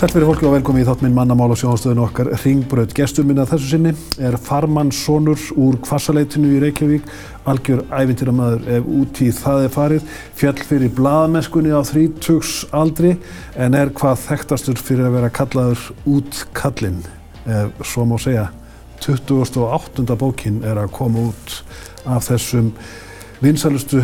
Sælt 0.00 0.14
fyrir 0.14 0.30
fólki 0.30 0.46
og 0.48 0.54
velkomi 0.54 0.80
í 0.80 0.84
þátt 0.88 1.02
minn 1.04 1.12
mannamál 1.12 1.52
á 1.52 1.60
sjónastöðinu 1.60 2.06
okkar 2.06 2.30
Ringbröð. 2.40 2.94
Gestur 2.96 3.26
minna 3.28 3.44
þessu 3.44 3.66
sinni 3.68 3.90
er 4.16 4.38
farmannssonur 4.40 5.42
úr 5.60 5.76
Kvassaleitinu 5.84 6.54
í 6.54 6.62
Reykjavík, 6.62 7.10
algjör 7.44 7.82
ævintýramæður 7.92 8.64
ef 8.78 8.88
út 8.96 9.20
í 9.20 9.28
það 9.36 9.66
er 9.66 9.74
farið, 9.74 10.08
fjall 10.40 10.64
fyrir 10.70 10.94
blaðamennskunni 10.96 11.76
á 11.76 11.84
þrítugs 11.84 12.54
aldri 12.72 13.12
en 13.60 13.76
er 13.76 13.92
hvað 14.00 14.24
þekktastur 14.24 14.80
fyrir 14.80 15.10
að 15.10 15.18
vera 15.18 15.32
kallaður 15.36 15.84
út 16.16 16.42
kallinn, 16.56 17.04
ef 17.44 17.84
svo 17.92 18.08
má 18.08 18.16
segja. 18.24 18.48
28. 19.04 20.16
bókin 20.16 20.64
er 20.64 20.80
að 20.80 20.94
koma 20.96 21.28
út 21.28 21.60
af 22.08 22.24
þessum 22.32 22.72
vinsælustu 23.44 24.00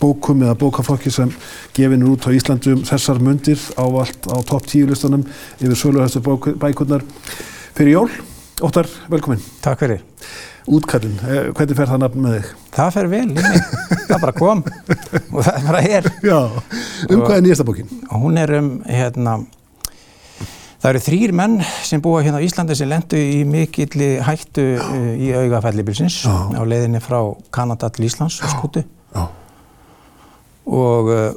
bókum 0.00 0.42
eða 0.46 0.56
bókaflokki 0.58 1.10
sem 1.12 1.30
gefin 1.76 2.02
er 2.02 2.10
út 2.12 2.26
á 2.26 2.30
Íslandi 2.34 2.74
um 2.76 2.84
þessar 2.86 3.20
mundir 3.22 3.60
ávalt 3.78 4.28
á 4.30 4.36
topp 4.46 4.66
10 4.70 4.90
listanum 4.92 5.24
yfir 5.58 5.78
söluhæstu 5.78 6.22
bækurnar 6.58 7.04
fyrir 7.74 7.92
jól. 7.92 8.10
Óttar, 8.62 8.88
velkomin. 9.10 9.42
Takk 9.62 9.84
fyrir. 9.84 10.00
Útkallin, 10.68 11.14
eh, 11.24 11.46
hvernig 11.56 11.76
fer 11.78 11.88
það 11.88 12.00
nafn 12.02 12.24
með 12.24 12.34
þig? 12.34 12.48
Það 12.74 12.90
fer 12.96 13.06
vel, 13.08 13.28
inni. 13.30 13.60
það 14.08 14.18
bara 14.24 14.34
kom 14.36 14.64
og 15.32 15.46
það 15.46 15.68
bara 15.68 15.84
er. 15.86 16.08
Já, 16.26 16.40
um 17.08 17.22
hvað 17.22 17.36
er 17.36 17.46
nýjasta 17.46 17.66
bókin? 17.68 17.94
Hún 18.10 18.42
er 18.42 18.52
um, 18.58 18.68
hérna, 18.84 19.38
það 20.82 20.90
eru 20.90 21.04
þrýr 21.06 21.34
menn 21.40 21.56
sem 21.86 22.04
búa 22.04 22.20
hérna 22.26 22.42
á 22.42 22.44
Íslandi 22.44 22.76
sem 22.76 22.90
lendu 22.90 23.16
í 23.16 23.40
mikilli 23.48 24.16
hættu 24.26 24.68
uh, 24.76 25.10
í 25.16 25.32
augafællibilsins 25.38 26.24
á 26.28 26.62
leiðinni 26.66 27.00
frá 27.00 27.22
Kanada 27.54 27.88
til 27.94 28.10
Íslands 28.10 28.42
og 28.42 28.58
skútu. 28.58 28.84
Já 29.14 29.28
og 30.68 31.10
uh, 31.12 31.28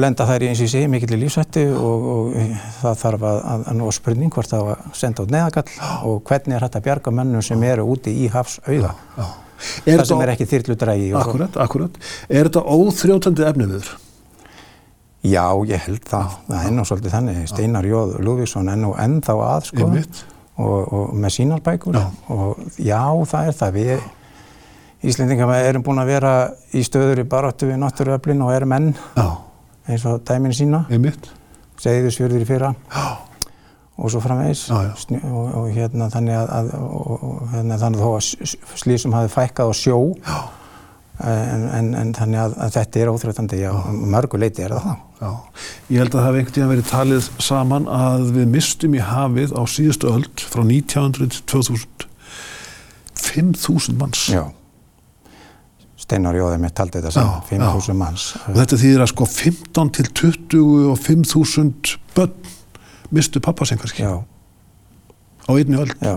lenda 0.00 0.26
þær 0.26 0.44
í 0.44 0.50
eins 0.50 0.60
og 0.60 0.66
ég 0.66 0.72
segi 0.72 0.90
mikill 0.90 1.14
í 1.14 1.20
lífsvættu 1.22 1.64
og, 1.78 2.06
og 2.14 2.36
það 2.80 3.00
þarf 3.04 3.26
að, 3.30 3.40
að, 3.52 3.66
að 3.70 3.78
ná 3.78 3.84
spurning 3.94 4.34
hvort 4.34 4.50
það 4.50 4.66
var 4.70 4.84
senda 4.98 5.24
út 5.24 5.34
neðagall 5.34 5.68
og 6.10 6.22
hvernig 6.28 6.56
er 6.56 6.66
hægt 6.66 6.78
að 6.80 6.86
bjarga 6.88 7.14
mönnum 7.14 7.44
sem 7.46 7.66
eru 7.68 7.86
úti 7.94 8.14
í 8.24 8.30
hafsauða. 8.32 8.94
Það 9.84 10.08
sem 10.08 10.24
er 10.24 10.32
ekki 10.34 10.48
þyrlutrægi. 10.50 11.12
Akkurat, 11.18 11.60
akkurat. 11.62 12.00
Er 12.28 12.48
þetta 12.48 12.64
óþrjótandi 12.74 13.46
efniður? 13.48 13.92
Já, 15.24 15.46
ég 15.64 15.86
held 15.86 16.02
það. 16.04 16.34
Það 16.50 16.66
er 16.66 16.74
nú 16.74 16.84
svolítið 16.84 17.14
þannig. 17.14 17.38
Steinar 17.48 17.86
Jóð 17.88 18.18
Lúvísson 18.26 18.68
er 18.68 18.80
nú 18.80 18.92
ennþá 19.00 19.36
að 19.46 19.70
sko 19.70 19.86
og, 19.88 20.92
og 20.94 21.14
með 21.18 21.32
sínarbækur 21.38 21.96
og 22.34 22.60
já, 22.76 23.00
það 23.30 23.48
er 23.48 23.56
það. 23.60 23.78
Við 23.78 24.04
Íslendingar 25.04 25.50
erum 25.58 25.84
búin 25.84 26.00
að 26.00 26.10
vera 26.14 26.32
í 26.72 26.82
stöður 26.84 27.20
í 27.20 27.28
baráttu 27.28 27.68
við 27.68 27.80
náttúruöflin 27.82 28.40
og 28.44 28.54
erum 28.54 28.70
menn 28.72 28.90
Já. 29.16 29.26
eins 29.90 30.04
og 30.08 30.22
dæminu 30.24 30.56
sína 30.56 30.84
segðu 31.80 32.12
svjörður 32.14 32.44
í 32.44 32.48
fyrra. 32.48 32.74
Já. 32.94 33.04
og 33.94 34.10
svo 34.10 34.20
framvegis. 34.24 34.64
Og, 34.72 35.50
og 35.54 35.66
hérna 35.74 36.08
þannig 36.10 36.38
að, 36.38 36.48
að 36.56 36.70
og, 36.80 37.42
hérna, 37.52 37.78
þannig 37.82 38.00
að 38.00 38.06
þó 38.06 38.14
að 38.16 38.78
slísum 38.80 39.14
hafi 39.14 39.30
fækkað 39.34 39.70
á 39.70 39.72
sjó 39.78 39.98
en, 41.22 41.68
en, 41.68 41.92
en 42.00 42.10
þannig 42.16 42.40
að, 42.42 42.56
að 42.64 42.74
þetta 42.78 43.02
er 43.02 43.12
óþrjóðandi 43.12 43.60
og 43.70 43.92
mörgu 44.16 44.40
leiti 44.40 44.64
er 44.64 44.74
það 44.74 44.96
Já. 45.20 45.30
Ég 45.92 46.00
held 46.00 46.10
að 46.10 46.18
það 46.18 46.26
hef 46.26 46.40
einhvern 46.40 46.56
tíðan 46.56 46.72
verið 46.72 46.90
talið 46.90 47.30
saman 47.44 47.86
að 48.00 48.26
við 48.34 48.50
mistum 48.56 48.96
í 48.98 49.04
hafið 49.04 49.54
á 49.54 49.62
síðustu 49.70 50.10
öll 50.10 50.26
frá 50.42 50.64
1900 50.64 51.30
til 51.36 51.46
2000 51.54 52.10
5.000 53.24 53.96
manns. 53.98 54.26
Já 54.32 54.44
Steinar 56.04 56.36
Jóðið 56.36 56.60
mitt 56.60 56.74
taldi 56.76 57.00
þetta 57.00 57.14
saman, 57.14 57.40
5.000 57.48 57.96
manns. 57.96 58.26
Og 58.50 58.58
þetta 58.58 58.78
þýðir 58.82 59.04
að 59.04 59.10
sko 59.14 59.28
15 59.30 59.92
til 59.96 60.06
20 60.20 60.90
og 60.92 61.00
5.000 61.00 61.96
börn 62.16 62.52
mistu 63.14 63.40
pappasinn 63.44 63.80
kannski. 63.80 64.04
Já. 64.04 64.20
Á 65.48 65.50
einni 65.54 65.80
öll. 65.80 65.94
Já. 66.04 66.16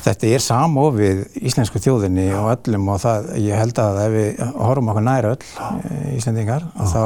Þetta 0.00 0.30
er 0.32 0.44
samofið 0.44 1.24
íslensku 1.48 1.80
þjóðinni 1.82 2.28
og 2.36 2.52
öllum 2.54 2.88
og 2.92 3.02
það, 3.02 3.32
ég 3.44 3.60
held 3.60 3.80
að 3.82 3.98
ef 4.04 4.14
við 4.14 4.44
horfum 4.62 4.92
okkur 4.92 5.04
næra 5.04 5.34
öll 5.34 5.42
eh, 5.44 6.14
íslendingar, 6.16 6.64
þá 6.88 7.02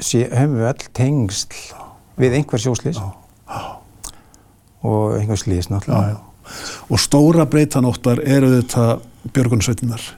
sé, 0.00 0.22
höfum 0.32 0.56
við 0.56 0.70
öll 0.70 0.88
tengsl 0.96 1.58
við 2.18 2.38
einhver 2.38 2.62
sjóslís 2.62 3.00
og 4.88 5.18
einhver 5.18 5.40
slís 5.40 5.68
náttúrulega. 5.68 6.16
Já, 6.16 6.24
og 6.88 7.02
stóra 7.02 7.44
breytanóttar 7.50 8.22
eru 8.24 8.54
þetta 8.56 8.86
björgunarsveitinnar 9.34 10.08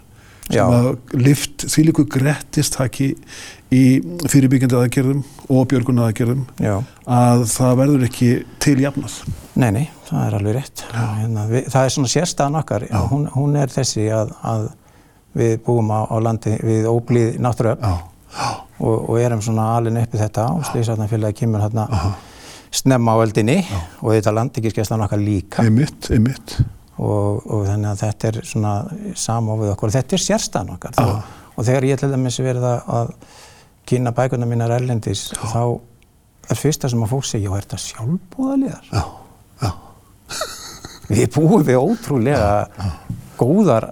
sem 0.50 0.72
að 0.74 0.88
lift 1.14 1.64
þýliku 1.70 2.04
grettistaki 2.10 3.12
í 3.70 3.82
fyrirbyggjandi 4.30 4.78
aðgerðum 4.80 5.20
og 5.52 5.68
björguna 5.70 6.08
aðgerðum 6.08 6.42
að 7.06 7.44
það 7.52 7.76
verður 7.78 8.06
ekki 8.08 8.30
til 8.62 8.76
jafnað. 8.82 9.18
Nei, 9.60 9.70
nei, 9.76 9.84
það 10.08 10.24
er 10.24 10.36
alveg 10.38 10.56
rétt. 10.56 10.84
Hérna, 10.94 11.46
við, 11.50 11.68
það 11.70 11.86
er 11.86 11.94
svona 11.94 12.12
sérstæðan 12.14 12.60
okkar, 12.62 12.86
hún, 13.12 13.28
hún 13.34 13.58
er 13.60 13.70
þessi 13.70 14.08
að, 14.14 14.34
að 14.42 14.66
við 15.38 15.54
búum 15.66 15.92
á, 15.94 16.00
á 16.10 16.16
landi 16.22 16.56
við 16.66 16.88
óblíð 16.90 17.38
náttúruöfn 17.42 17.86
og, 17.86 18.96
og 18.96 19.14
erum 19.20 19.42
svona 19.44 19.68
alin 19.76 20.00
uppið 20.02 20.24
þetta 20.24 20.48
og 20.56 20.66
slísarnafélagi 20.70 21.44
kemur 21.44 21.62
hérna 21.62 21.86
snemma 22.74 23.14
á 23.14 23.22
eldinni 23.22 23.60
Já. 23.62 23.78
og 24.02 24.12
þetta 24.14 24.34
landikískeslan 24.34 25.06
okkar 25.06 25.22
líka. 25.22 25.62
Einmitt, 25.62 26.10
einmitt. 26.10 26.58
Og, 27.00 27.44
og 27.48 27.62
þannig 27.64 27.88
að 27.94 28.00
þetta 28.02 28.28
er 28.28 28.38
svona 28.44 28.72
samofið 29.16 29.70
okkur 29.72 29.88
og 29.88 29.94
þetta 29.94 30.16
er 30.16 30.22
sérstæðan 30.24 30.72
okkar. 30.74 30.96
Þá, 30.98 31.38
og 31.54 31.64
þegar 31.68 31.86
ég 31.88 32.00
til 32.00 32.10
dæmis 32.12 32.36
verið 32.44 32.66
að 32.68 33.14
kynna 33.88 34.12
bækuna 34.16 34.48
mínar 34.48 34.74
erlendis 34.76 35.30
Já. 35.32 35.40
þá 35.54 35.62
er 36.50 36.60
fyrsta 36.60 36.90
sem 36.92 37.06
að 37.06 37.14
fólk 37.14 37.26
segja, 37.28 37.48
já 37.48 37.56
er 37.56 37.64
þetta 37.64 37.80
sjálfbúðaliðar? 37.86 38.90
Já, 38.92 39.04
já. 39.64 39.70
Við 41.10 41.26
búum 41.34 41.64
við 41.66 41.80
ótrúlega 41.80 42.52
góðar 43.40 43.88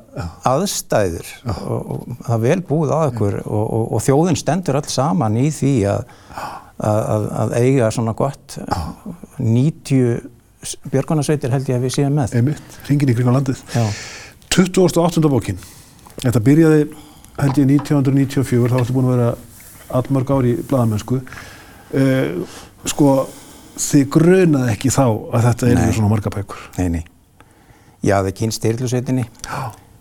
aðstæður 0.47 1.31
og, 1.49 1.79
og 1.79 2.03
það 2.27 2.35
er 2.37 2.43
vel 2.45 2.61
búið 2.69 2.93
á 2.93 2.99
okkur 3.09 3.39
og, 3.47 3.85
og 3.97 4.03
þjóðin 4.05 4.39
stendur 4.39 4.79
alls 4.79 4.99
saman 4.99 5.39
í 5.41 5.49
því 5.55 5.75
að 5.95 6.03
að, 6.79 7.29
að 7.43 7.55
eiga 7.59 7.91
svona 7.95 8.15
gott 8.19 8.59
90 9.39 10.21
björgunarsveitir 10.93 11.53
held 11.53 11.69
ég 11.71 11.79
að 11.79 11.85
við 11.87 11.95
séum 11.95 12.17
með. 12.19 12.37
Einmitt, 12.39 12.79
ringin 12.89 13.13
í 13.13 13.17
kring 13.17 13.31
á 13.31 13.37
landið. 13.37 13.61
Já. 13.75 13.85
28. 14.55 15.23
bókin, 15.31 15.61
þetta 16.23 16.43
byrjaði 16.45 16.87
held 17.39 17.61
ég 17.61 17.69
1994, 17.77 18.71
þá 18.73 18.79
ætti 18.81 18.97
búin 18.97 19.11
að 19.11 19.15
vera 19.15 19.29
allmörg 19.99 20.33
ári 20.35 20.55
í 20.55 20.65
bladamennsku. 20.71 21.21
Uh, 21.89 22.57
sko, 22.89 23.13
þið 23.79 24.09
grunaði 24.17 24.75
ekki 24.75 24.93
þá 24.93 25.05
að 25.07 25.47
þetta 25.49 25.71
er 25.75 25.95
svona 25.97 26.11
marga 26.13 26.33
bækur? 26.35 26.65
Nei, 26.81 26.89
nei. 26.99 27.05
Já, 28.03 28.19
það 28.19 28.35
kynst 28.41 28.61
styrlusveitinni. 28.61 29.29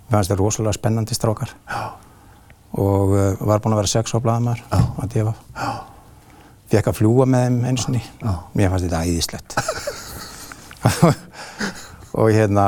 Fannst 0.08 0.32
það 0.32 0.42
rosalega 0.42 0.78
spennandi 0.78 1.18
strákar. 1.18 1.54
Já. 1.70 1.86
Og 2.78 3.14
uh, 3.14 3.46
var 3.48 3.62
búin 3.64 3.78
að 3.78 3.84
vera 3.84 3.94
sex 3.94 4.14
á 4.14 4.20
bladamar 4.22 4.66
að 4.72 5.14
defa. 5.14 5.38
Já 5.58 5.70
fekk 6.72 6.92
að 6.92 7.00
fljúa 7.00 7.28
með 7.30 7.48
þeim 7.48 7.64
eins 7.70 7.88
og 7.88 7.96
ný. 7.96 8.04
Mér 8.58 8.74
fannst 8.74 8.88
þetta 8.88 9.06
æðislegt. 9.08 9.58
og 12.18 12.30
hérna 12.34 12.68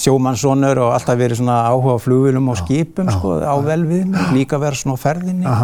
sjómannssonur 0.00 0.80
og 0.84 0.94
alltaf 0.96 1.18
verið 1.18 1.40
svona 1.40 1.58
áhuga 1.70 1.96
á 1.96 2.04
flugvilum 2.04 2.50
og 2.52 2.58
skipum 2.60 3.10
sko 3.12 3.36
á 3.40 3.56
velvið, 3.64 4.16
líka 4.36 4.60
verið 4.60 4.82
svona 4.82 4.96
á 4.98 5.04
ferðinni. 5.04 5.58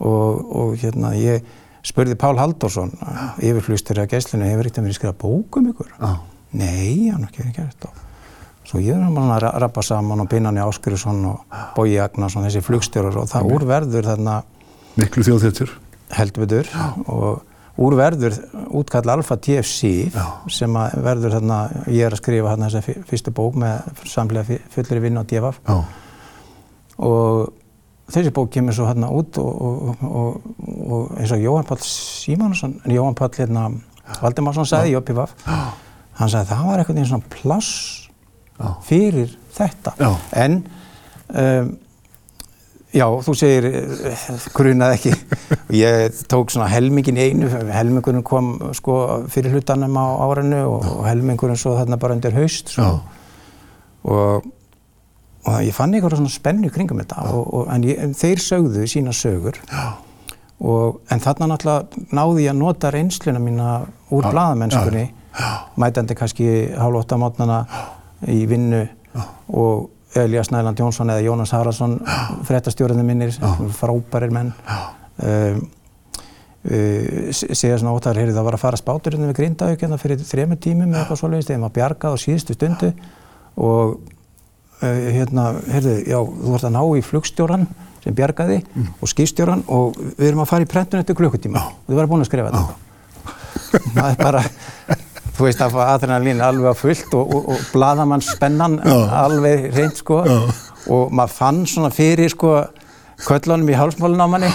Og, 0.00 0.44
og 0.56 0.76
hérna 0.80 1.12
ég 1.18 1.44
spurði 1.84 2.16
Pál 2.20 2.38
Halldórsson, 2.40 2.92
yfirflugstur 3.40 4.00
af 4.00 4.08
gæslinu, 4.12 4.46
hefur 4.48 4.68
ekkert 4.68 4.84
verið 4.84 4.96
skrifað 4.96 5.18
bókum 5.20 5.68
ykkur? 5.72 5.90
Já. 5.96 6.14
Nei, 6.50 7.10
hann 7.10 7.24
har 7.24 7.28
ekki 7.28 7.44
verið 7.44 7.58
gert. 7.58 8.06
Svo 8.70 8.80
ég 8.82 8.94
er 8.94 9.02
hann 9.02 9.34
að 9.34 9.46
rappa 9.62 9.82
saman 9.84 10.22
og 10.22 10.28
Binnani 10.30 10.62
Áskriðsson 10.62 11.22
og 11.30 11.60
Bói 11.76 11.96
Agnarsson, 12.02 12.44
þessi 12.46 12.62
flugstjórar 12.64 13.16
og 13.20 13.30
það 13.30 13.52
úrverður 13.56 14.10
þarna 14.12 14.40
Miklu 15.00 15.24
þjóðþjóttur 15.26 15.72
heldur 16.16 16.44
betur 16.44 16.70
og 17.06 17.40
úr 17.80 17.96
verður 17.96 18.36
útkall 18.76 19.08
Alfa 19.14 19.36
TFC 19.40 20.10
Já. 20.12 20.24
sem 20.52 20.74
verður 21.00 21.38
þarna, 21.38 21.60
ég 21.88 22.04
er 22.06 22.16
að 22.16 22.20
skrifa 22.22 22.52
þarna 22.52 22.68
þessa 22.70 23.04
fyrstu 23.08 23.32
bók 23.36 23.56
með 23.60 24.04
samlega 24.10 24.58
fullri 24.74 25.02
vinn 25.06 25.20
á 25.20 25.24
DFF 25.24 25.60
og 27.00 27.52
þessi 28.12 28.32
bók 28.36 28.50
kemur 28.52 28.76
svo 28.76 28.88
hérna 28.90 29.08
út 29.14 29.38
og, 29.40 29.62
og, 29.64 30.04
og, 30.04 30.48
og 30.90 31.14
eins 31.20 31.32
og 31.32 31.40
Jóhann 31.40 31.68
Pall 31.68 31.80
Símansson, 31.86 32.76
en 32.84 32.94
Jóhann 32.96 33.16
Pall 33.18 33.32
hérna 33.38 33.68
Valdimarsson 34.20 34.66
sagði 34.68 34.92
í 34.92 34.98
OPVF 34.98 35.36
hann 35.46 36.32
sagði 36.32 36.50
það 36.50 36.66
var 36.68 36.82
eitthvað 36.82 37.04
eins 37.04 37.14
og 37.16 37.28
plass 37.32 37.70
Já. 38.60 38.74
fyrir 38.84 39.36
þetta 39.56 39.94
Já. 39.96 40.10
en 40.44 40.60
um, 41.32 41.78
Já, 42.90 43.04
þú 43.22 43.34
segir 43.38 43.66
grunað 44.50 44.96
ekki. 44.96 45.12
Ég 45.74 46.16
tók 46.30 46.50
svona 46.50 46.68
helmingin 46.70 47.18
einu, 47.20 47.48
helmingurinn 47.70 48.24
kom 48.26 48.52
sko 48.76 48.96
fyrir 49.30 49.54
hlutanum 49.54 49.96
á 49.98 50.06
árinu 50.26 50.62
og, 50.66 50.86
og 50.98 51.04
helmingurinn 51.08 51.58
svo 51.60 51.76
þarna 51.78 51.98
bara 52.00 52.16
undir 52.18 52.34
haust. 52.36 52.74
Og, 52.80 54.46
og 55.46 55.56
ég 55.64 55.74
fann 55.76 55.94
einhverja 55.94 56.20
svona 56.20 56.32
spennu 56.32 56.70
kringum 56.72 57.00
þetta 57.02 57.26
og, 57.30 57.42
og, 57.46 57.66
en, 57.74 57.86
ég, 57.88 58.00
en 58.02 58.14
þeir 58.16 58.42
sögðu 58.44 58.86
sína 58.90 59.14
sögur. 59.16 59.60
Já. 59.70 59.94
og, 60.60 61.00
en 61.10 61.22
þarna 61.22 61.52
náttúrulega 61.54 62.04
náði 62.16 62.44
ég 62.44 62.52
að 62.54 62.60
nota 62.60 62.90
reynsluna 62.92 63.40
mína 63.42 63.70
úr 64.12 64.28
bladamennskunni 64.28 65.06
mætandi 65.80 66.16
kannski 66.18 66.50
hálf 66.76 67.04
ótta 67.04 67.18
mátnana 67.20 67.62
í 68.28 68.42
vinnu 68.50 68.82
og 69.56 69.90
Elias 70.18 70.50
Næland 70.50 70.80
Jónsson 70.80 71.10
eða 71.12 71.22
Jónas 71.22 71.52
Haraldsson 71.54 72.00
fréttastjórnum 72.48 73.06
minnir, 73.06 73.36
frábærir 73.78 74.32
menn 74.34 74.52
um, 75.24 75.60
uh, 76.70 77.28
segja 77.32 77.78
svona 77.80 77.96
óttar, 77.96 78.20
heyrðu 78.20 78.36
það 78.38 78.48
var 78.48 78.58
að 78.58 78.64
fara 78.64 78.80
spáturinn 78.80 79.28
við 79.28 79.36
Grindavík 79.40 79.84
hérna 79.84 80.00
fyrir 80.00 80.24
þrejum 80.24 80.56
tímum 80.56 80.90
eða 80.90 81.04
eitthvað 81.04 81.22
svolítið, 81.22 81.50
þegar 81.50 81.62
maður 81.64 81.76
bjargað 81.78 82.16
á 82.16 82.22
síðustu 82.24 82.56
stundu 82.56 82.90
og 83.60 83.94
uh, 84.80 85.06
hérna, 85.16 85.46
heyrðu, 85.70 85.96
já, 86.04 86.18
þú 86.20 86.56
vart 86.56 86.68
að 86.68 86.76
ná 86.76 86.82
í 86.84 87.06
flugstjóran 87.06 87.70
sem 88.00 88.16
bjargaði 88.16 88.60
mm. 88.64 88.92
og 89.00 89.10
skýrstjóran 89.12 89.64
og 89.68 89.98
við 90.16 90.30
erum 90.30 90.44
að 90.44 90.52
fara 90.54 90.64
í 90.64 90.70
prentun 90.70 91.02
eftir 91.02 91.18
klukkutíma 91.18 91.60
og 91.60 91.90
þú 91.90 91.98
verður 91.98 92.12
búin 92.14 92.24
að 92.24 92.30
skrifa 92.30 92.52
þetta 92.54 92.88
það 93.94 94.06
er 94.06 94.20
bara 94.20 94.42
þú 95.36 95.46
veist 95.46 95.62
að 95.64 95.78
adrenalín 95.84 96.40
er 96.40 96.48
alveg 96.48 96.72
á 96.72 96.76
fullt 96.76 97.16
og, 97.16 97.34
og, 97.36 97.50
og 97.54 97.66
bladamann 97.74 98.24
spennan 98.24 98.78
Já. 98.80 98.96
alveg 99.22 99.68
reynd 99.76 100.00
sko 100.00 100.22
Já. 100.26 100.38
og 100.92 101.12
maður 101.16 101.36
fann 101.36 101.62
svona 101.68 101.92
fyrir 101.94 102.32
sko 102.32 102.54
köllunum 103.26 103.68
í 103.70 103.76
hálsmálun 103.78 104.24
á 104.24 104.28
manni. 104.30 104.50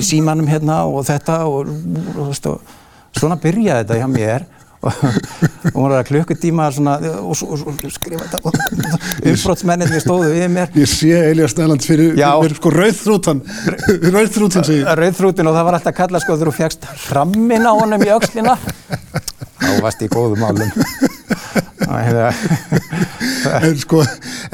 Í 0.00 0.04
símanum 0.06 0.48
hérna 0.50 0.82
og 0.88 1.04
þetta 1.08 1.42
og, 1.50 1.70
og 2.18 2.34
svona 3.14 3.38
byrjaði 3.40 3.84
þetta 3.84 4.00
hjá 4.00 4.08
mér 4.10 4.46
og 4.84 5.78
hún 5.78 5.90
var 5.90 5.96
að 6.00 6.08
klukkutíma 6.10 6.68
svona 6.74 6.96
og, 7.20 7.34
og, 7.46 7.66
og 7.68 7.92
skrifa 7.94 8.28
þetta. 8.28 8.52
Umbrótsmenninni 9.32 10.00
stóðu 10.04 10.32
við 10.34 10.48
mér. 10.54 10.72
Ég 10.78 10.90
sé 10.90 11.12
Elias 11.30 11.54
Snæland 11.56 11.84
fyrir, 11.86 12.18
sko 12.58 12.72
rauðþrútan. 12.74 13.42
Rauðþrútin 14.14 14.66
segir 14.66 14.90
Rauðþrútin 15.00 15.48
og 15.50 15.56
það 15.56 15.68
var 15.68 15.78
alltaf 15.78 15.92
að 15.94 16.00
kalla 16.02 16.22
sko 16.22 16.36
þegar 16.36 16.50
þú 16.50 16.56
fjagst 16.58 16.88
hrammin 17.08 17.68
á 17.68 17.72
honum 17.72 18.04
í 18.04 18.10
aukslina 18.14 18.56
þá 19.64 19.80
varst 19.84 20.02
ég 20.04 20.10
í 20.10 20.14
góðum 20.14 20.44
álum 20.44 20.70
En 23.54 23.76
sko 23.78 24.02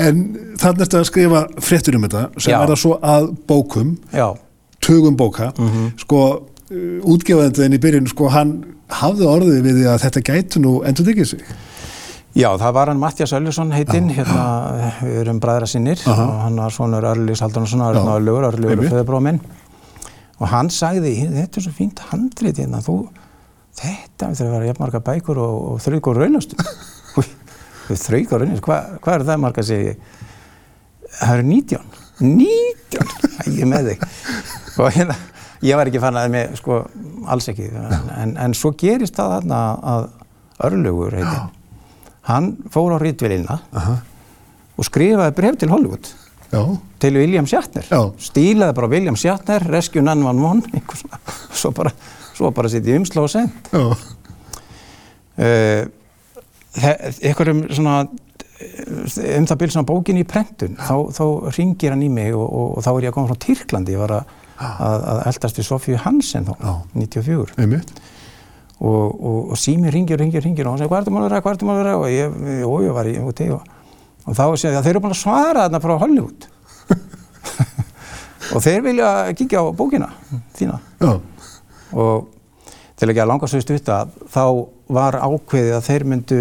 en 0.01 0.23
þannig 0.61 0.95
að 0.99 1.07
skrifa 1.09 1.43
fréttur 1.63 1.97
um 1.99 2.07
þetta 2.07 2.23
sem 2.37 2.53
Já. 2.53 2.59
er 2.61 2.73
það 2.73 2.81
svo 2.83 2.97
að 2.99 3.29
bókum 3.49 3.93
Já. 4.13 4.29
tugum 4.83 5.17
bóka. 5.17 5.53
Mm 5.57 5.69
-hmm. 5.69 5.91
sko 6.01 6.50
útgefaðin 6.71 7.75
í 7.75 7.83
byrjun 7.83 8.09
sko 8.11 8.31
hann 8.31 8.55
hafði 8.91 9.27
orðið 9.27 9.61
við 9.65 9.81
því 9.81 9.87
að 9.91 10.03
þetta 10.05 10.23
gætu 10.29 10.63
nú 10.63 10.75
endur 10.87 11.09
þykir 11.09 11.31
sig? 11.33 11.43
Já, 12.39 12.53
það 12.55 12.75
var 12.77 12.91
hann 12.93 13.01
Mattias 13.03 13.33
Öllusson 13.35 13.73
heitinn, 13.75 14.11
hérna, 14.15 14.45
við 15.03 15.17
erum 15.25 15.41
bræðra 15.43 15.67
sinnir 15.67 15.99
uh 16.05 16.13
-huh. 16.15 16.29
og 16.29 16.37
hann 16.45 16.61
var 16.63 16.71
svonur 16.71 17.03
Örlís 17.03 17.43
Haldunarsson, 17.43 17.81
Örlugur 17.83 18.45
og 18.45 18.55
föðubróminn 18.55 19.41
og 20.39 20.49
hann 20.49 20.71
sagði, 20.71 21.27
þetta 21.27 21.59
er 21.59 21.65
svo 21.67 21.73
fínt 21.77 21.99
handrið 22.11 22.63
hérna, 22.63 22.81
þú, 22.81 23.09
þetta 23.77 24.31
við 24.31 24.39
þurfum 24.39 24.55
að 24.55 24.57
vera 24.57 24.71
jafnmarga 24.71 25.01
bækur 25.01 25.39
og, 25.39 25.57
og 25.73 25.83
þraugur 25.85 26.21
raunastum. 26.23 26.59
þraugur 28.07 28.41
raunastum, 28.41 28.65
hvað 28.65 28.95
hva 29.05 29.15
er 29.15 29.27
það 29.29 29.43
marga 29.45 29.63
segja? 29.67 29.95
Það 31.19 31.35
eru 31.35 31.47
nítjón, 31.51 31.93
nítjón, 32.21 33.13
það 33.37 33.61
er 33.61 33.71
með 33.75 33.91
þig. 33.91 34.09
Og 34.79 34.93
hérna, 34.97 35.19
ég 35.67 35.77
var 35.77 35.91
ekki 35.91 36.01
fann 36.03 36.19
að 36.19 36.31
með, 36.33 36.55
sko, 36.61 36.79
alls 37.31 37.51
ekki, 37.53 37.69
en, 37.77 38.11
en, 38.17 38.37
en 38.47 38.57
svo 38.57 38.73
gerist 38.79 39.19
það 39.19 39.37
þarna 39.37 39.61
að 39.95 40.09
Örlugur 40.61 41.15
heitin, 41.17 41.53
hann 42.29 42.51
fór 42.73 42.97
á 42.97 42.99
rítvilina 43.01 43.61
uh 43.73 43.89
-huh. 43.89 43.99
og 44.77 44.85
skrifaði 44.85 45.37
bref 45.37 45.57
til 45.57 45.71
Hollywood, 45.71 46.07
Já. 46.53 46.79
til 46.99 47.17
William 47.17 47.47
Shatner, 47.47 47.87
Já. 47.91 48.13
stílaði 48.19 48.75
bara 48.75 48.89
William 48.89 49.17
Shatner, 49.17 49.71
Rescue 49.71 50.03
911, 50.03 50.83
svo 51.61 51.71
bara, 51.71 51.91
bara 52.51 52.69
sitt 52.69 52.87
í 52.87 52.97
umslá 52.97 53.23
og 53.23 53.31
send. 53.31 53.51
Uh, 55.41 55.89
einhverjum 57.23 57.65
svona, 57.71 58.07
um 59.39 59.47
það 59.47 59.57
byrjum 59.57 59.73
svona 59.73 59.87
bókin 59.87 60.21
í 60.21 60.25
prentun, 60.25 60.77
þá, 60.77 60.97
þá 61.17 61.57
ringir 61.57 61.91
hann 61.91 62.03
í 62.03 62.09
mig 62.09 62.35
og, 62.35 62.53
og, 62.53 62.77
og 62.77 62.85
þá 62.85 62.91
er 62.91 63.03
ég 63.03 63.09
að 63.09 63.15
koma 63.15 63.29
frá 63.29 63.39
Tyrklandi, 63.39 63.93
ég 63.93 63.99
var 63.99 64.11
að 64.11 64.25
að, 64.61 65.05
að 65.13 65.21
eldast 65.31 65.61
við 65.61 65.69
Sofíu 65.69 65.99
Hansen 66.05 66.49
þá, 66.49 66.55
Já. 66.61 66.73
94 66.95 67.57
Einmitt. 67.65 67.93
og, 68.81 69.05
og, 69.11 69.39
og 69.55 69.61
sími 69.61 69.93
ringir, 69.93 70.21
ringir, 70.21 70.45
ringir 70.45 70.67
og 70.69 70.75
hann 70.75 70.83
segir 70.83 70.93
hvað 70.93 71.05
ertu 71.05 71.15
maður 71.17 71.27
að 71.27 71.31
vera, 71.31 71.45
hvað 71.45 71.57
ertu 71.57 71.69
maður 71.69 71.81
að 71.81 71.85
vera 71.85 71.99
og 72.01 72.09
ég, 72.15 72.41
jú, 72.63 72.73
ég 72.87 72.97
var 72.97 73.11
í 73.11 73.15
úti 73.25 73.49
og, 73.55 73.69
og 74.27 74.37
þá 74.37 74.45
segir 74.55 74.75
ég 74.75 74.81
að 74.81 74.89
þeir 74.89 74.95
eru 74.95 75.05
búin 75.07 75.17
að 75.17 75.23
svara 75.23 75.65
þarna 75.67 75.83
frá 75.85 75.95
Hollywood 76.05 76.49
og 78.55 78.65
þeir 78.65 78.85
vilja 78.85 79.11
kíkja 79.39 79.63
á 79.63 79.65
bókina 79.77 80.11
þína 80.59 80.79
Já. 81.01 81.13
og 81.97 82.29
til 83.01 83.09
ekki 83.09 83.23
að 83.25 83.31
langast 83.31 83.57
auðvist 83.57 83.89
að 83.95 84.17
þá 84.29 84.43
var 84.93 85.17
ákveðið 85.23 85.77
að 85.77 85.87
þeir 85.87 86.05
myndu 86.11 86.41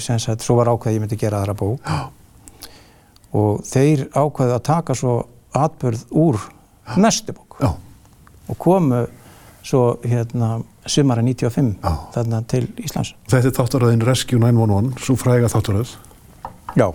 sem 0.00 0.20
sagt, 0.22 0.44
svo 0.46 0.56
var 0.60 0.70
ákveðið 0.72 0.92
að 0.92 0.96
ég 0.96 1.02
myndi 1.04 1.18
gera 1.20 1.42
þaðra 1.42 1.56
bók 1.58 1.90
Já. 1.90 1.98
og 3.36 3.64
þeir 3.68 4.06
ákveðið 4.14 4.54
að 4.54 4.62
taka 4.70 4.96
svo 4.96 5.16
atbyrð 5.58 6.06
úr 6.16 6.38
næstu 6.96 7.32
bók 7.36 7.58
Já. 7.60 7.72
og 8.48 8.58
komu 8.58 9.06
svo 9.62 9.98
hérna 10.04 10.62
sumara 10.86 11.22
95 11.22 11.76
Já. 11.82 11.92
þarna 12.14 12.42
til 12.48 12.68
Íslands. 12.80 13.14
Þetta 13.28 13.50
er 13.50 13.56
þáttaröðin 13.58 14.04
Rescue 14.06 14.38
911, 14.40 14.94
svo 15.04 15.16
fræga 15.16 15.50
þáttaröð. 15.52 15.96
Já. 16.76 16.86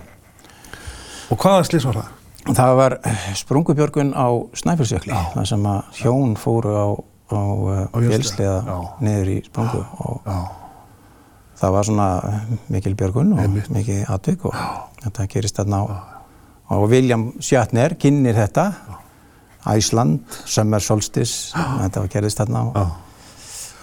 Og 1.30 1.38
hvaða 1.38 1.62
slís 1.68 1.84
var 1.86 1.94
það? 1.94 2.10
Það 2.54 2.74
var 2.76 2.98
sprungubjörgun 3.34 4.10
á 4.12 4.28
Snæfellsjökli, 4.52 5.14
það 5.34 5.46
sem 5.48 5.62
að 5.70 6.00
hjón 6.02 6.34
fóru 6.36 6.74
á, 6.76 6.86
á, 7.32 7.40
á 7.88 7.96
fjölsliða 7.96 8.58
niður 9.00 9.30
í 9.32 9.38
sprungu 9.46 9.80
og 10.04 10.20
það 11.56 11.72
var 11.72 11.88
svona 11.88 12.08
mikil 12.68 12.94
björgun 12.98 13.32
og 13.32 13.40
Einmitt. 13.40 13.70
mikil 13.72 14.02
atvik 14.12 14.44
og 14.44 14.58
þetta 15.04 15.26
gerist 15.32 15.56
þarna 15.56 15.80
á 15.80 15.86
og 16.74 16.88
William 16.90 17.32
Shatner 17.40 17.94
kynir 18.00 18.36
þetta 18.36 18.66
Æsland, 19.72 20.20
Summer 20.44 20.82
Solstice, 20.84 21.54
þetta 21.54 22.02
var 22.04 22.10
gerðist 22.12 22.40
þarna 22.42 22.64
á. 22.68 22.84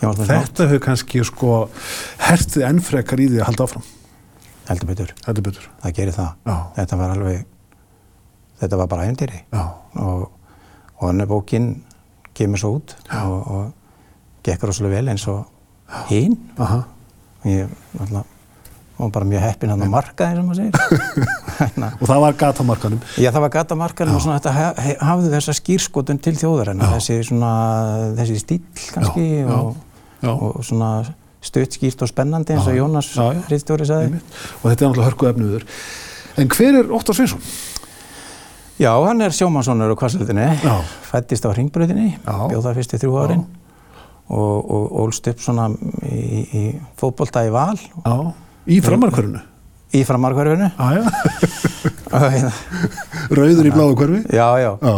Þetta 0.02 0.66
hefur 0.66 0.82
kannski 0.82 1.22
sko 1.26 1.56
hertið 2.22 2.64
ennfrekar 2.68 3.22
í 3.22 3.28
því 3.32 3.42
að 3.42 3.48
halda 3.52 3.66
áfram. 3.68 3.84
Heldur 4.70 4.90
betur. 4.90 5.12
Heldur 5.28 5.46
betur. 5.46 5.68
Það 5.84 5.96
gerir 5.98 6.16
það. 6.16 6.30
Já. 6.48 6.56
Þetta 6.78 7.00
var 7.02 7.14
alveg, 7.16 7.46
þetta 8.62 8.80
var 8.82 8.90
bara 8.94 9.08
æfndýri 9.10 9.42
og, 9.58 10.28
og 10.98 11.06
hann 11.08 11.22
er 11.22 11.30
bókinn 11.30 11.70
kemur 12.38 12.62
svo 12.62 12.76
út 12.80 12.96
Já. 13.10 13.22
og, 13.26 13.40
og 13.52 14.46
gekk 14.46 14.64
rosalega 14.70 15.00
vel 15.02 15.12
eins 15.14 15.26
og 15.30 15.46
hinn. 16.10 16.38
Ég, 17.50 17.70
alltaf, 18.00 18.26
og 19.02 19.12
bara 19.14 19.28
mjög 19.28 19.44
heppin 19.46 19.72
hann 19.74 19.84
á 19.84 19.90
markaði 19.92 20.38
sem 20.38 20.50
maður 20.50 20.60
segir. 20.62 21.26
og 22.02 22.06
það 22.06 22.22
var 22.26 22.38
gatamarkanum? 22.44 23.02
Já 23.22 23.30
það 23.32 23.46
var 23.46 23.54
gatamarkanum 23.56 24.18
og 24.18 24.24
svona 24.26 24.38
þetta 24.40 24.86
hafði 25.08 25.34
þessa 25.36 25.58
skýrskotun 25.58 26.22
til 26.22 26.36
þjóðarinnar, 26.40 26.94
þessi 26.98 27.18
svona, 27.32 27.56
þessi 28.20 28.38
stíl 28.44 28.62
kannski 28.94 29.26
já, 29.26 29.50
já, 29.50 29.58
já. 30.22 30.32
Og, 30.32 30.48
og 30.52 30.68
svona 30.68 30.94
stutt 31.42 31.78
skýrt 31.78 32.06
og 32.06 32.12
spennandi 32.12 32.54
eins 32.56 32.70
og 32.70 32.78
Jónas 32.78 33.12
Ríðstjóri 33.50 33.88
sagði. 33.90 34.22
Og 34.62 34.68
þetta 34.70 34.86
er 34.86 34.92
náttúrulega 34.92 35.08
hörku 35.10 35.30
efniður. 35.32 35.66
En 36.40 36.52
hver 36.54 36.78
er 36.84 36.94
Óttar 36.94 37.18
Svinsson? 37.18 37.42
Já, 38.82 38.92
hann 39.06 39.22
er 39.22 39.34
sjómanssonur 39.36 39.94
á 39.94 39.96
kvasslutinni, 39.98 40.46
fættist 41.06 41.46
á 41.46 41.54
Ringbröðinni, 41.54 42.16
bjóð 42.26 42.64
það 42.66 42.78
fyrst 42.80 42.96
í 42.98 43.00
þrjú 43.02 43.18
árin 43.22 43.44
og, 44.32 44.72
og 44.74 44.86
ólst 45.04 45.28
upp 45.30 45.44
svona 45.44 45.68
í, 46.08 46.42
í 46.42 46.64
fótbolta 46.98 47.44
í 47.46 47.52
val. 47.54 47.76
Já. 47.78 48.16
Í 48.70 48.78
framarkvörunu? 48.86 49.42
Í 49.98 50.04
framarkvörunu. 50.06 50.68
Hérna. 52.12 52.52
Rauður 53.32 53.68
í 53.68 53.72
bláu 53.74 53.94
kvörfi? 53.96 54.22
Já, 54.36 54.48
já. 54.62 54.72
já. 54.78 54.96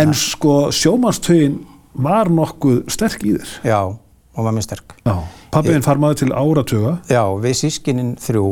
En 0.00 0.14
sko 0.16 0.70
sjómanstauðin 0.74 1.60
var 2.00 2.30
nokkuð 2.32 2.82
sterk 2.90 3.22
í 3.28 3.34
þér? 3.36 3.52
Já, 3.68 3.80
hún 3.90 4.48
var 4.48 4.56
mjög 4.56 4.66
sterk. 4.66 4.96
Já. 5.04 5.14
Pappiðin 5.54 5.84
farmaði 5.86 6.22
til 6.22 6.30
áratuga? 6.32 6.96
Já, 7.10 7.22
við 7.42 7.56
sískininn 7.60 8.14
þrjú, 8.22 8.46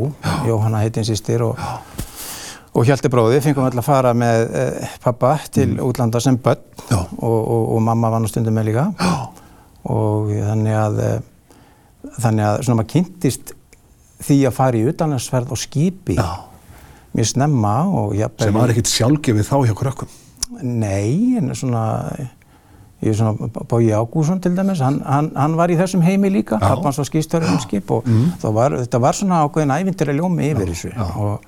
Jóhanna 0.47 0.85
heitinn 0.85 1.07
sýstir 1.07 1.43
og, 1.47 1.59
og 2.75 2.87
Hjalti 2.87 3.11
bróði 3.11 3.43
fengum 3.43 3.67
alltaf 3.67 3.85
að 3.85 3.91
fara 3.91 4.15
með 4.19 4.47
eh, 4.63 4.97
pappa 5.03 5.37
til 5.47 5.71
mm. 5.73 5.83
útlanda 5.87 6.23
sem 6.23 6.39
börn 6.43 6.63
og, 6.95 7.13
og, 7.23 7.63
og 7.77 7.85
mamma 7.87 8.11
var 8.15 8.23
nú 8.23 8.31
stundum 8.31 8.59
með 8.59 8.73
líka. 8.73 8.89
Já. 8.99 9.15
Og 9.89 10.35
þannig 10.35 10.79
að, 10.79 10.99
eh, 11.07 12.11
þannig 12.19 12.51
að 12.51 12.61
svona 12.67 12.83
maður 12.83 12.93
kynntist 12.97 13.55
því 14.25 14.39
að 14.49 14.57
fara 14.57 14.79
í 14.79 14.87
utanlandsferð 14.91 15.53
og 15.55 15.61
skipi. 15.61 16.19
Já. 16.19 16.45
mér 17.17 17.27
snemma 17.27 17.77
og 17.89 18.13
sem 18.39 18.55
var 18.55 18.71
ekkert 18.71 18.91
sjálfgefið 18.93 19.47
þá 19.49 19.55
hjá 19.67 19.77
krökkum? 19.79 20.11
Nei, 20.63 21.39
en 21.39 21.55
svona 21.57 21.85
ég 23.03 23.13
er 23.13 23.17
svona 23.19 23.49
Bói 23.71 23.91
Ágússon 23.95 24.41
til 24.43 24.57
dæmis 24.57 24.81
hann, 24.83 25.01
hann, 25.07 25.31
hann 25.39 25.55
var 25.59 25.71
í 25.71 25.77
þessum 25.79 26.03
heimi 26.03 26.31
líka 26.35 26.59
pappans 26.59 26.99
var 26.99 27.07
skýstörður 27.07 27.55
um 27.55 27.61
skip 27.63 27.91
og 27.95 28.07
mm. 28.09 28.33
var, 28.55 28.75
þetta 28.83 29.01
var 29.03 29.19
svona 29.19 29.43
ákveðin 29.47 29.75
ævindir 29.77 30.11
að 30.11 30.19
ljómi 30.19 30.49
yfir 30.51 30.73
þessu. 30.73 30.91
og 30.99 31.45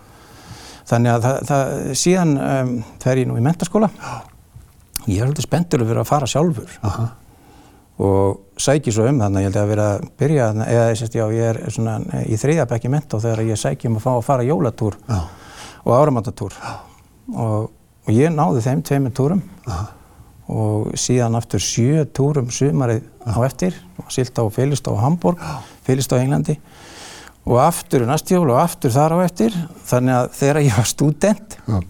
þannig 0.91 1.15
að 1.15 1.27
það, 1.27 1.41
það 1.51 1.73
síðan 2.03 2.37
um, 2.45 2.75
fer 3.03 3.23
ég 3.23 3.31
nú 3.31 3.39
í 3.39 3.45
mentaskóla 3.47 3.91
ég 5.09 5.19
er 5.19 5.27
alltaf 5.27 5.49
spenntur 5.49 5.83
að 5.83 5.91
vera 5.91 6.05
að 6.05 6.11
fara 6.13 6.29
sjálfur. 6.31 6.79
Aha. 6.87 7.09
og 8.07 8.50
sæki 8.61 8.93
svo 8.95 9.07
um 9.09 9.21
þannig 9.21 9.41
að 9.41 9.45
ég 9.45 9.49
held 9.51 9.59
að 9.61 9.71
vera 9.73 9.87
að 9.95 10.07
byrja 10.21 10.49
eða 10.67 10.89
þess 10.91 11.07
að 11.09 11.35
ég 11.37 11.47
er 11.51 11.61
svona 11.75 11.95
í 12.27 12.39
þriðabækki 12.41 12.91
mentó 12.93 13.21
þegar 13.23 13.45
ég 13.49 13.61
sæki 13.61 13.89
um 13.91 13.97
að 13.99 14.05
fá 14.07 14.11
að 14.17 14.27
fara 14.27 14.47
jólatúr 14.47 14.99
Já. 15.09 15.21
og 15.85 15.95
áramattatúr 15.97 16.59
og, 17.35 17.71
og 17.71 18.13
ég 18.15 18.35
náði 18.35 18.65
þeim 18.67 18.85
tveimur 18.87 19.15
túrum 19.17 19.43
Já. 19.67 19.79
og 20.51 20.93
síðan 20.99 21.39
aftur 21.39 21.65
sjö 21.65 22.05
túrum 22.17 22.51
sumarið 22.55 23.07
á 23.25 23.39
eftir 23.47 23.77
sílt 24.13 24.37
á 24.37 24.45
Félistá 24.53 24.93
og 24.93 25.01
Hamburg 25.03 25.43
Félistá 25.87 26.19
í 26.19 26.25
Englandi. 26.25 26.59
Og 27.49 27.57
aftur 27.63 28.05
næst 28.07 28.31
jól 28.31 28.51
og 28.53 28.61
aftur 28.61 28.93
þar 28.93 29.17
á 29.17 29.19
eftir 29.25 29.55
þannig 29.89 30.17
að 30.19 30.33
þegar 30.37 30.63
ég 30.67 30.77
var 30.77 30.89
student 30.91 31.57
Já. 31.65 31.81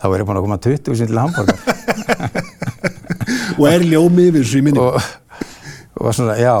þá 0.00 0.06
er 0.10 0.18
ég 0.20 0.28
búin 0.28 0.40
að 0.40 0.44
koma 0.46 0.60
20.000 0.60 1.08
til 1.08 1.20
Hamburg 1.20 1.56
og 3.60 3.66
er 3.70 3.84
ljómið 3.86 4.30
við 4.34 4.42
þessu 4.42 4.60
í 4.60 4.64
minni? 4.66 4.82
Og, 4.82 5.00
og 6.00 6.14
svona, 6.16 6.36
já, 6.40 6.54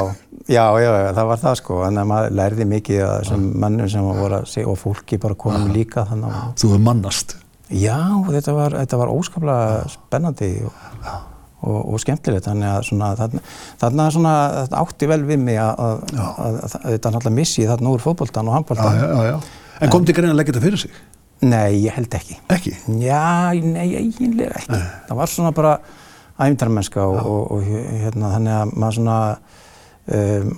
já, 0.50 0.64
já, 0.82 0.90
það 1.16 1.28
var 1.30 1.40
það 1.40 1.58
sko. 1.62 1.80
En 1.86 2.00
maður 2.10 2.36
lærði 2.38 2.66
mikið 2.68 3.02
af 3.06 3.12
þessum 3.22 3.46
mannum 3.62 3.90
sem 3.92 4.08
voru 4.08 4.40
að 4.40 4.48
segja 4.52 4.68
og 4.70 4.78
fólki 4.80 5.18
bara 5.22 5.38
komum 5.40 5.70
líka 5.74 6.04
þannig 6.08 6.36
að 6.36 6.50
Þú 6.62 6.72
er 6.76 6.84
mannast. 6.90 7.36
Já, 7.70 7.98
þetta 8.26 8.54
var, 8.56 8.76
þetta 8.82 8.98
var 9.00 9.12
óskaplega 9.14 9.92
spennandi 9.92 10.50
og, 10.66 10.82
og, 11.62 11.78
og 11.94 12.02
skemmtilegt. 12.02 12.48
Þannig 12.50 12.72
að 12.72 12.88
svona, 12.90 13.12
þarna, 13.20 13.44
þarna 13.84 14.08
svona, 14.16 14.34
þetta 14.58 14.82
átti 14.84 15.10
vel 15.12 15.22
við 15.30 15.46
mig 15.46 15.62
að, 15.62 15.86
að, 15.86 16.04
að, 16.18 16.60
að 16.66 16.90
þetta 16.90 17.14
náttúrulega 17.14 17.38
missi 17.38 17.70
þarna 17.70 17.94
úr 17.94 18.04
fótboltan 18.04 18.50
og 18.50 18.58
handboltan 18.58 19.40
En 19.80 19.88
kom 19.88 20.04
þið 20.04 20.18
greina 20.18 20.34
að 20.34 20.40
leggja 20.42 20.52
þetta 20.52 20.66
fyrir 20.66 20.82
sig? 20.82 21.00
Nei, 21.40 21.86
ég 21.86 21.94
held 21.96 22.14
ekki. 22.18 22.36
Ekki? 22.52 22.74
Já, 23.00 23.56
nei, 23.64 23.86
eiginlega 23.96 24.58
ekki. 24.58 24.74
Nei. 24.74 24.88
Það 25.08 25.20
var 25.22 25.30
svona 25.32 25.52
bara 25.56 25.70
æfintarmennska 26.40 27.06
og, 27.06 27.20
og, 27.20 27.42
og 27.56 27.64
hérna 27.70 28.34
þannig 28.34 28.56
að 28.58 28.76
maður 28.76 28.98
svona 28.98 29.18
um, 30.18 30.52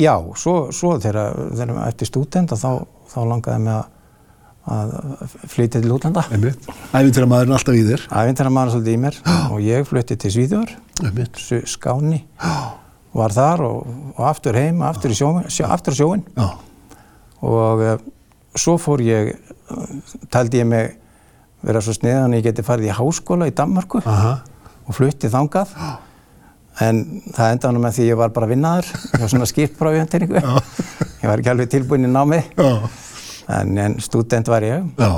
já, 0.00 0.14
svo, 0.40 0.54
svo 0.74 0.94
þegar, 1.02 1.34
eftir 1.88 2.10
stúdenda 2.10 2.58
þá, 2.58 2.70
þá 3.12 3.20
langaði 3.30 3.66
mig 3.66 3.76
að 3.78 3.90
að 4.64 4.94
flytja 5.52 5.82
til 5.82 5.92
útlanda. 5.92 6.22
Æfintir 6.24 7.26
að 7.26 7.28
maður 7.28 7.50
er 7.50 7.56
alltaf 7.58 7.76
í 7.76 7.82
þér. 7.84 8.04
Æfintir 8.08 8.48
að 8.48 8.54
maður 8.56 8.70
er 8.70 8.74
svolítið 8.74 8.94
í 8.94 9.00
mér. 9.02 9.18
Og 9.52 9.58
ég 9.64 9.88
flytti 9.88 10.16
til 10.22 10.32
Svíðjóður 10.32 10.72
Skáni. 11.68 12.20
Var 13.14 13.34
þar 13.36 13.64
og, 13.66 13.92
og 14.14 14.22
aftur 14.26 14.56
heim 14.58 14.80
aftur 14.82 15.12
í 15.12 15.18
sjóin, 15.18 15.44
sjó, 15.52 15.68
aftur 15.70 15.94
sjóin 15.94 16.24
og 17.44 17.82
uh, 17.84 17.92
svo 18.58 18.74
fór 18.80 19.04
ég 19.04 19.34
taldi 20.34 20.58
ég 20.62 20.66
mig 20.66 20.96
vera 21.62 21.82
svo 21.84 21.94
sniðan 21.94 22.32
að 22.32 22.40
ég 22.40 22.48
geti 22.48 22.64
farið 22.66 22.88
í 22.88 22.96
háskóla 22.96 23.46
í 23.46 23.54
Danmarku 23.54 24.00
Aha 24.02 24.32
og 24.84 24.96
flutti 24.96 25.30
þangað. 25.32 25.76
En 26.84 27.04
það 27.34 27.52
enda 27.52 27.68
hann 27.70 27.82
með 27.84 27.98
því 27.98 28.08
ég 28.08 28.18
var 28.18 28.32
bara 28.34 28.50
vinnaður. 28.50 28.88
Ég 29.14 29.22
var 29.22 29.30
svona 29.30 29.46
hendinningu 30.00 30.40
ég 31.24 31.30
var 31.30 31.40
ekki 31.40 31.52
alveg 31.52 31.70
tilbúin 31.72 32.04
í 32.04 32.10
námi. 32.10 32.40
En, 33.54 33.76
en 33.78 33.96
student 34.02 34.48
var 34.48 34.64
ég. 34.66 34.90
Já. 34.98 35.12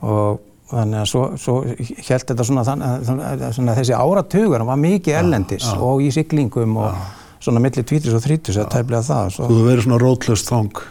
og 0.00 0.40
þannig 0.70 1.00
að 1.02 1.08
svo, 1.10 1.22
svo 1.40 1.54
held 1.66 2.26
þetta 2.30 2.44
svona, 2.46 2.62
svona, 2.64 3.48
svona 3.52 3.74
þessi 3.76 3.96
áratugur 3.96 4.62
var 4.68 4.78
mikið 4.80 5.18
ellendis 5.18 5.66
Já. 5.66 5.78
og 5.82 6.04
í 6.04 6.10
syklingum 6.14 6.76
og 6.78 6.92
Já. 6.94 7.00
svona 7.42 7.62
millir 7.64 7.84
20 7.90 8.14
og 8.16 8.22
30 8.24 8.60
að 8.62 8.70
tæflega 8.76 9.02
það 9.08 9.32
svo, 9.34 9.48
Þú 9.50 9.58
verið 9.66 9.86
svona 9.88 10.00
rótlöst 10.04 10.52
þang. 10.52 10.82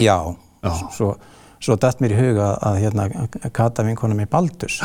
Já, 0.00 0.16
svo, 0.96 1.10
svo 1.62 1.76
dætt 1.76 2.00
mér 2.02 2.16
í 2.16 2.20
huga 2.22 2.54
að 2.70 2.78
hérna 2.86 3.08
Kata 3.52 3.84
vinkonum 3.86 4.24
í 4.24 4.30
Baldurs 4.32 4.80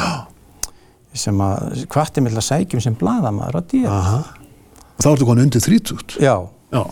sem 1.16 1.42
að 1.42 1.84
hvarti 1.94 2.24
með 2.24 2.40
að 2.42 2.48
sækjum 2.50 2.84
sem 2.84 2.96
bladamæður 2.98 3.60
á 3.60 3.62
díða. 3.72 4.00
Þá 4.98 5.10
ertu 5.12 5.28
konar 5.28 5.46
undir 5.46 5.64
30? 5.64 6.18
Já. 6.24 6.36
Já. 6.74 6.84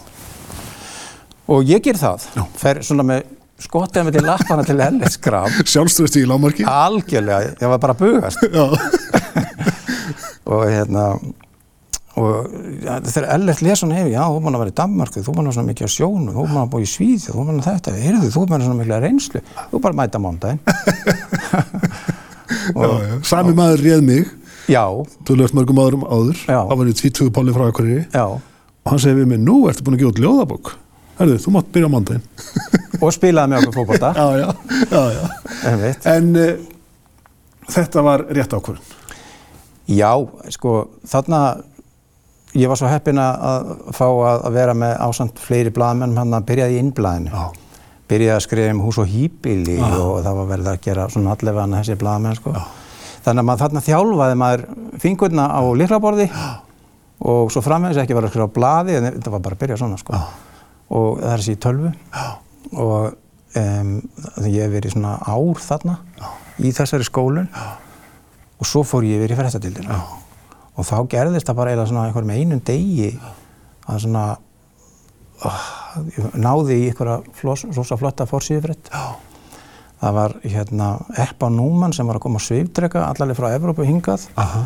Og 1.52 1.66
ég 1.70 1.84
ger 1.86 1.98
það. 2.00 2.28
Já. 2.38 2.44
Fer 2.58 2.82
svona 2.86 3.06
með 3.06 3.26
skotið 3.62 4.08
með 4.08 4.18
til 4.18 4.26
lappana 4.26 4.66
til 4.68 4.78
Ellert 4.82 5.16
skraf. 5.16 5.62
Sjálfstöðust 5.72 6.20
í 6.20 6.26
lámarki? 6.30 6.66
Algjörlega, 6.70 7.56
ég 7.62 7.72
var 7.72 7.82
bara 7.82 7.96
að 7.96 8.04
bugast. 8.04 8.46
Já. 8.52 8.66
og 10.56 10.66
hérna, 10.70 11.06
og 12.22 12.52
ja, 12.84 13.00
þegar 13.06 13.30
Ellert 13.38 13.64
lesa 13.66 13.86
hann 13.86 13.96
hefur, 13.96 14.12
já, 14.14 14.22
þú 14.26 14.44
búinn 14.44 14.58
að 14.58 14.66
vera 14.66 14.74
í 14.74 14.78
Danmarku, 14.82 15.24
þú 15.26 15.34
að 15.34 15.40
vera 15.42 15.56
svona 15.58 15.72
mikið 15.72 15.90
á 15.90 15.96
sjónu, 15.96 16.36
þú 16.36 16.44
búinn 16.44 16.62
að 16.62 16.70
búið 16.76 16.86
í 16.86 16.92
Svíði, 16.92 17.32
þú 17.32 17.46
að 17.46 17.64
þetta, 17.70 17.96
heyrðu, 18.04 18.30
þú 18.36 18.44
að 18.44 18.54
vera 18.54 18.68
svona 18.68 18.82
mikið 18.82 19.08
reynslu, 19.08 19.44
þú 19.72 19.82
bara 19.88 20.00
mæta 20.02 20.22
mándaginn. 20.22 20.62
Sami 23.26 23.54
maður 23.58 23.86
réð 23.86 24.04
mig. 24.06 24.34
Já. 24.72 24.84
Þú 25.28 25.40
löft 25.42 25.56
mörgum 25.58 25.80
áðurum 25.84 26.06
áður. 26.10 26.42
Það 26.50 26.76
var 26.82 26.90
í 26.90 26.98
tvítuðu 27.02 27.34
páli 27.36 27.54
frá 27.56 27.68
Akureyri. 27.70 28.06
Og 28.86 28.94
hann 28.94 29.02
segði 29.02 29.24
við 29.24 29.30
mig, 29.34 29.40
nú 29.42 29.56
ertu 29.70 29.86
búin 29.86 29.98
að 29.98 30.04
gefa 30.04 30.14
út 30.14 30.20
ljóðabokk 30.22 30.72
Herðu, 31.16 31.38
þú 31.42 31.54
mátt 31.56 31.70
byrja 31.74 31.88
á 31.90 31.94
mandaginn 31.94 32.26
Og 33.04 33.14
spilaði 33.16 33.52
með 33.52 33.64
okkur 33.64 33.78
fókbólta 33.80 34.12
Já, 34.14 34.26
já, 34.38 34.50
já, 34.92 35.04
já. 35.16 35.24
En, 35.72 35.86
en 36.12 36.28
uh, 36.38 36.52
þetta 37.72 38.04
var 38.06 38.26
rétt 38.30 38.54
ákvörðun. 38.54 38.94
Já, 39.90 40.12
sko, 40.54 40.76
þarna 41.10 41.42
ég 42.54 42.70
var 42.70 42.80
svo 42.80 42.90
heppin 42.92 43.20
að 43.22 43.74
fá 43.96 44.06
að 44.06 44.46
vera 44.56 44.78
með 44.78 44.94
ásand 45.08 45.42
fleiri 45.42 45.74
blaðmenn 45.74 46.16
hann 46.20 46.38
að 46.38 46.46
byrjaði 46.52 46.78
í 46.78 46.84
innblæðinu 46.86 47.34
Já 47.34 47.65
byrjaði 48.10 48.36
að 48.36 48.44
skrifa 48.46 48.74
um 48.74 48.82
hús 48.86 49.00
og 49.02 49.10
hýbili 49.10 49.78
ah. 49.82 49.98
og 50.00 50.20
það 50.26 50.40
var 50.40 50.50
verið 50.52 50.72
að 50.72 50.82
gera 50.86 51.08
svona 51.14 51.36
allavega 51.36 51.80
þessi 51.80 51.98
blaðamenn 52.02 52.40
sko. 52.40 52.54
Ah. 52.56 52.70
Þannig 53.26 53.42
að 53.42 53.48
maður 53.50 53.64
þarna 53.64 53.84
þjálfaði 53.88 54.40
maður 54.42 54.66
fingurna 55.02 55.46
á 55.50 55.62
liklaborði 55.82 56.28
ah. 56.30 56.56
og 57.32 57.54
svo 57.54 57.64
framvegis 57.66 58.02
ekki 58.04 58.18
var 58.18 58.28
að 58.28 58.36
skrifa 58.36 58.50
á 58.50 58.56
bladi 58.58 58.98
en 59.00 59.10
þetta 59.10 59.34
var 59.34 59.46
bara 59.48 59.58
að 59.58 59.64
byrja 59.64 59.80
svona 59.82 60.02
sko. 60.02 60.20
Og 60.96 61.22
það 61.22 61.32
er 61.32 61.42
þessi 61.44 61.56
í 61.56 61.62
tölvu 61.66 61.94
og 62.86 63.16
um, 63.62 63.96
ég 64.46 64.62
hef 64.62 64.76
verið 64.76 64.96
svona 64.96 65.16
ár 65.26 65.64
þarna 65.66 65.98
í 66.62 66.72
þessari 66.76 67.08
skólun 67.08 67.50
og 68.56 68.70
svo 68.70 68.84
fór 68.88 69.08
ég 69.08 69.24
verið 69.24 69.36
í 69.36 69.40
fræstadildina 69.40 69.98
og 70.76 70.88
þá 70.88 70.98
gerðist 71.12 71.48
það 71.48 71.60
bara 71.60 71.74
eða 71.76 71.88
svona 71.90 72.06
einhver 72.10 72.28
með 72.28 72.42
einum 72.44 72.62
degi 72.68 73.10
að 73.90 74.06
svona 74.06 74.26
oh, 75.46 75.66
náði 76.38 76.80
í 76.82 76.90
einhverja 76.90 77.22
rosa 77.76 77.98
flotta 78.00 78.28
fórsýðufrætt. 78.30 78.92
Það 80.02 80.18
var 80.18 80.36
hérna 80.44 80.90
Erpa 81.24 81.50
Núman 81.50 81.96
sem 81.96 82.08
var 82.08 82.20
að 82.20 82.26
koma 82.28 82.42
að 82.42 82.50
svifdrega 82.50 83.06
allaveg 83.08 83.38
frá 83.40 83.48
Evrópu 83.56 83.86
hingað 83.88 84.28
Aha. 84.42 84.66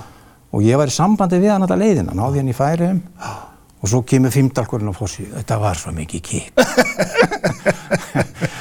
og 0.52 0.66
ég 0.66 0.80
var 0.82 0.90
í 0.90 0.96
sambandi 0.96 1.40
við 1.40 1.54
hann 1.54 1.64
alltaf 1.66 1.80
leiðina, 1.80 2.16
náði 2.18 2.42
hann 2.42 2.50
í 2.52 2.58
færiðum 2.58 3.04
og 3.80 3.88
svo 3.88 4.02
kemur 4.04 4.34
fymdalkurinn 4.34 4.92
á 4.92 4.96
fórsýðu. 4.98 5.38
Þetta 5.38 5.60
var 5.62 5.80
svo 5.80 5.94
mikið. 5.96 6.50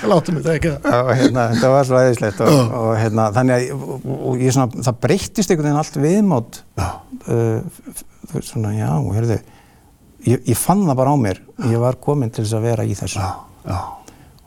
Láttu 0.09 0.35
mig 0.35 0.45
það 0.45 0.55
ekki 0.55 0.73
það. 0.85 1.11
Hérna, 1.19 1.47
þetta 1.55 1.71
var 1.73 1.89
svo 1.89 1.99
aðeinslegt 1.99 2.43
og, 2.45 2.59
og 2.79 2.93
hérna, 3.01 3.27
þannig 3.35 3.55
að 3.57 3.65
og 4.15 4.45
svona, 4.55 4.85
það 4.87 5.01
breyttist 5.05 5.53
einhvern 5.53 5.69
veginn 5.69 5.81
allt 5.83 5.99
viðmátt. 6.05 6.61
Uh, 7.29 8.39
svona, 8.47 8.73
já, 8.77 8.91
hérðu, 9.17 9.41
ég, 10.29 10.43
ég 10.49 10.59
fann 10.59 10.85
það 10.87 10.99
bara 11.01 11.15
á 11.15 11.17
mér. 11.21 11.41
Ég 11.69 11.81
var 11.83 11.99
komin 12.03 12.31
til 12.33 12.45
þess 12.45 12.59
að 12.59 12.69
vera 12.69 12.85
í 12.87 12.95
þessu. 12.99 13.25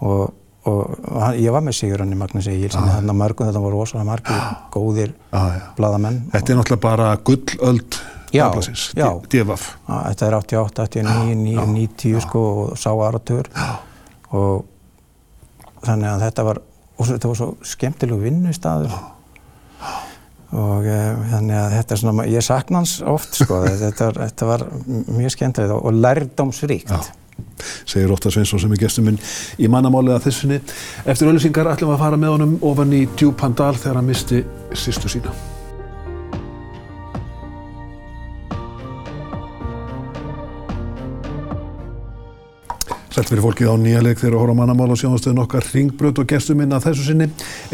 Og, 0.02 0.22
og 0.70 1.12
hann, 1.22 1.36
ég 1.42 1.54
var 1.54 1.62
með 1.66 1.78
Sigurðan 1.78 2.14
í 2.16 2.18
Magnús 2.18 2.48
Egil 2.50 2.72
sem 2.74 2.86
þannig 2.88 3.14
að 3.14 3.20
mörgum 3.22 3.50
þetta 3.50 3.62
voru 3.64 3.82
rosalega 3.82 4.08
margir 4.08 4.42
góðir 4.74 5.14
bladamenn 5.78 6.20
Þetta 6.34 6.54
er 6.54 6.60
náttúrulega 6.60 6.84
bara 6.86 7.12
gullöld 7.30 8.00
dagbladsins, 8.32 8.88
DFF 9.30 9.68
Þetta 9.90 10.28
er 10.28 10.38
88, 10.40 10.86
89, 10.88 11.66
90 11.76 12.26
sko, 12.26 12.44
og 12.64 12.78
sá 12.80 12.90
aratur 12.94 13.50
og 14.32 14.66
þannig 15.86 16.12
að 16.14 16.26
þetta 16.28 16.46
var, 16.48 16.62
þetta 17.02 17.32
var 17.34 17.40
svo 17.42 17.50
skemmtilegu 17.74 18.22
vinnustadur 18.26 18.94
og 20.52 20.84
uh, 20.84 21.24
þannig 21.32 21.58
að 21.58 21.78
þetta 21.78 21.96
er 21.96 22.02
svona, 22.02 22.28
ég 22.28 22.46
sakna 22.46 22.82
hans 22.82 22.98
oft 23.08 23.40
sko, 23.40 23.62
þetta, 23.86 24.10
var, 24.10 24.22
þetta 24.26 24.52
var 24.52 24.68
mjög 25.16 25.36
skemmtilegt 25.38 25.76
og, 25.78 25.86
og 25.88 26.04
lærdomsríkt. 26.04 26.92
Já, 26.92 27.22
segir 27.86 28.12
Óttar 28.14 28.34
Sveinsson 28.36 28.62
sem 28.62 28.76
er 28.76 28.82
gestur 28.82 29.08
minn 29.08 29.22
í 29.62 29.72
mannamálið 29.72 30.18
að 30.18 30.28
þessunni. 30.28 30.60
Eftir 31.06 31.32
öllusingar 31.32 31.72
ætlum 31.74 31.94
við 31.94 31.98
að 32.00 32.06
fara 32.06 32.22
með 32.22 32.36
honum 32.36 32.60
ofan 32.72 32.94
í 32.98 33.06
Djúpandal 33.16 33.74
þegar 33.80 34.02
hann 34.02 34.12
misti 34.12 34.44
sýstu 34.78 35.12
sína. 35.12 35.34
Sælt 43.12 43.28
fyrir 43.28 43.44
fólkið 43.44 43.68
á 43.68 43.76
nýja 43.76 44.02
leik 44.06 44.22
þegar 44.22 44.38
að 44.38 44.42
horfa 44.42 44.54
mannamál 44.56 44.94
á 44.94 44.96
sjónastöðun 45.02 45.42
okkar 45.44 45.66
Ringbröð 45.74 46.22
og 46.22 46.30
gestur 46.32 46.56
minna 46.56 46.78
þessu 46.80 47.10
sinni 47.10 47.26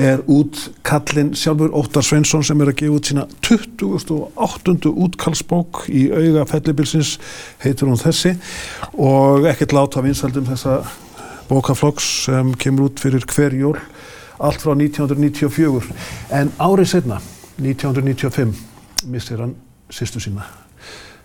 er 0.01 0.23
út 0.33 0.63
kallinn 0.87 1.35
sjálfur 1.37 1.75
Óttar 1.77 2.05
Sveinsson 2.07 2.41
sem 2.47 2.63
er 2.65 2.71
að 2.71 2.79
gefa 2.79 2.95
út 2.97 3.11
sína 3.11 3.25
28. 3.45 4.89
útkallsbók 5.05 5.83
í 5.93 6.07
auga 6.09 6.47
fellibilsins 6.49 7.15
heitur 7.61 7.91
hún 7.91 8.01
þessi 8.01 8.33
og 8.97 9.45
ekkert 9.53 9.77
láta 9.77 10.01
vinsaldum 10.01 10.49
þessa 10.49 10.79
bókaflokks 11.51 12.09
sem 12.25 12.53
kemur 12.57 12.89
út 12.89 13.03
fyrir 13.05 13.29
hver 13.29 13.53
jól 13.61 13.75
allt 14.41 14.65
frá 14.65 14.73
1994 14.73 15.93
en 16.33 16.49
árið 16.57 16.95
setna 16.95 17.21
1995 17.61 19.05
missir 19.13 19.45
hann 19.45 19.53
sýstu 19.93 20.17
sína 20.23 20.49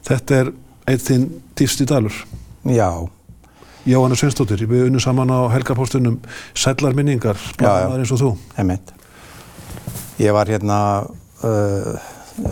Þetta 0.03 0.39
er 0.43 0.53
eitt 0.91 1.05
þinn 1.07 1.29
dýfsti 1.59 1.87
dalur. 1.87 2.15
Já. 2.67 2.91
Jóhanna 3.83 4.15
Sveinstóttir, 4.15 4.61
við 4.71 4.87
unnum 4.87 5.03
saman 5.03 5.31
á 5.35 5.51
helgapóstunum 5.51 6.21
Sællar 6.55 6.95
minningar, 6.95 7.39
bláðar 7.59 7.99
eins 7.99 8.13
og 8.15 8.21
þú. 8.21 8.29
Emitt. 8.63 8.93
Ég 10.23 10.31
var 10.37 10.47
hérna, 10.47 10.77
uh, 11.43 11.97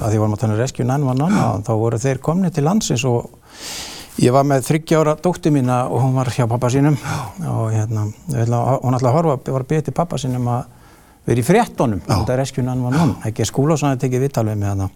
að 0.01 0.17
ég 0.17 0.23
var 0.23 0.27
með 0.27 0.35
að 0.35 0.41
tala 0.43 0.57
um 0.57 0.59
Rescue 0.59 0.87
911, 0.89 1.63
þá 1.69 1.71
voru 1.79 2.01
þeir 2.03 2.21
komni 2.25 2.51
til 2.51 2.65
landsins 2.67 3.05
og 3.07 3.29
ég 4.19 4.35
var 4.35 4.49
með 4.51 4.67
þryggjára 4.67 5.15
dótti 5.23 5.53
mína 5.55 5.85
og 5.87 6.03
hún 6.03 6.17
var 6.19 6.33
hjá 6.35 6.49
pappa 6.51 6.71
sínum. 6.75 6.97
Og 7.47 7.69
hérna, 7.77 8.09
hún 8.35 8.97
ætlaði 8.99 9.11
að 9.13 9.19
horfa, 9.21 9.55
var 9.55 9.67
til 9.71 9.95
pappa 9.95 10.19
sínum 10.19 10.49
að 10.51 10.65
vera 11.31 11.45
í 11.45 11.45
fréttonum, 11.47 12.01
þetta 12.09 12.35
er 12.35 12.43
Rescue 12.43 12.65
911, 12.67 13.13
ekki 13.31 13.47
skúla 13.47 13.77
og 13.77 13.85
svona 13.85 14.01
tekja 14.03 14.23
vittalveg 14.25 14.59
með 14.59 14.73
hana. 14.73 14.91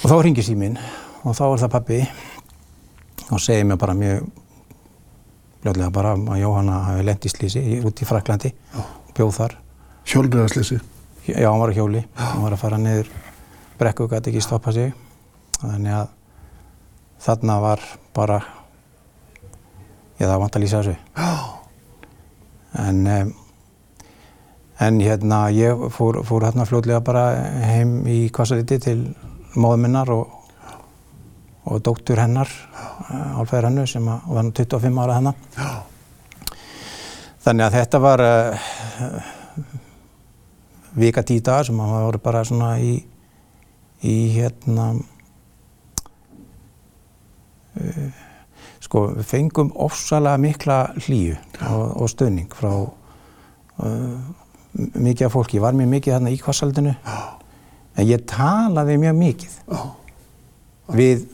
Og 0.00 0.08
þá 0.08 0.16
ringir 0.24 0.46
síminn 0.46 0.80
og 1.24 1.36
þá 1.36 1.44
er 1.50 1.60
það 1.66 1.74
pappi 1.76 2.00
og 3.28 3.44
segir 3.44 3.68
mér 3.68 3.80
bara 3.80 3.96
mjög 3.98 4.24
bljóðlega 5.64 5.92
bara 5.96 6.12
að 6.12 6.42
Jóhanna 6.42 6.80
hafi 6.90 7.04
lendið 7.08 7.30
í 7.30 7.32
slísi 7.32 7.60
út 7.88 8.00
í 8.04 8.08
Fraklandi 8.08 8.50
og 8.76 9.14
bjóð 9.16 9.30
þar. 9.38 9.54
Hjólriðarslýsi? 10.04 10.76
Já, 11.24 11.48
hann 11.48 11.62
var 11.62 11.72
á 11.72 11.76
hjóli. 11.78 12.02
Hann 12.20 12.42
var 12.44 12.52
að 12.52 12.60
fara 12.60 12.80
niður 12.80 13.08
brekku 13.80 14.04
og 14.04 14.12
gæti 14.12 14.28
ekki 14.28 14.42
stoppa 14.44 14.74
sig. 14.76 14.92
Þannig 15.62 15.96
að 15.96 16.10
þarna 17.24 17.56
var 17.64 17.84
bara, 18.12 18.36
ég 20.20 20.28
það 20.28 20.42
vant 20.42 20.58
að 20.58 20.64
lýsa 20.66 20.82
þessu. 20.84 20.96
En, 22.84 23.00
en 24.84 25.00
hérna, 25.00 25.40
ég 25.54 25.88
fór, 25.96 26.20
fór 26.28 26.44
hérna 26.44 26.68
fljóðlega 26.68 27.00
bara 27.06 27.24
heim 27.70 28.02
í 28.04 28.26
Kvassaríti 28.34 28.82
til 28.84 28.98
móðu 29.56 29.80
minnar 29.86 30.12
og, 30.12 30.28
og 31.64 31.80
dóttur 31.84 32.20
hennar, 32.20 32.50
Álfæður 33.38 33.70
hennu, 33.70 33.86
sem 33.88 34.04
var 34.04 34.50
25 34.52 35.00
ára 35.00 35.18
hennar. 35.18 35.34
Þannig 37.44 37.64
að 37.66 37.76
þetta 37.78 38.00
var 38.00 38.22
uh, 38.24 38.68
vika 40.96 41.24
tíu 41.26 41.42
dagar 41.44 41.66
sem 41.68 41.80
það 41.80 42.06
voru 42.06 42.20
bara 42.24 42.44
svona 42.48 42.70
í, 42.80 42.94
í 44.04 44.14
hérna, 44.36 44.86
uh, 47.80 48.22
sko 48.84 49.06
við 49.18 49.28
fengum 49.28 49.72
ofsalega 49.84 50.40
mikla 50.40 50.78
hlýju 51.00 51.36
og, 51.68 51.84
og 52.04 52.12
stöðning 52.12 52.52
frá 52.56 52.72
uh, 52.72 54.16
mikið 54.74 55.28
af 55.28 55.36
fólki. 55.36 55.58
Ég 55.60 55.64
var 55.64 55.76
mjög 55.76 55.92
mikið 55.96 56.16
þarna 56.16 56.32
í 56.34 56.40
kvassaldinu 56.40 56.96
en 57.94 58.08
ég 58.08 58.24
talaði 58.28 58.96
mjög 59.00 59.20
mikið 59.20 59.58
við 60.94 61.28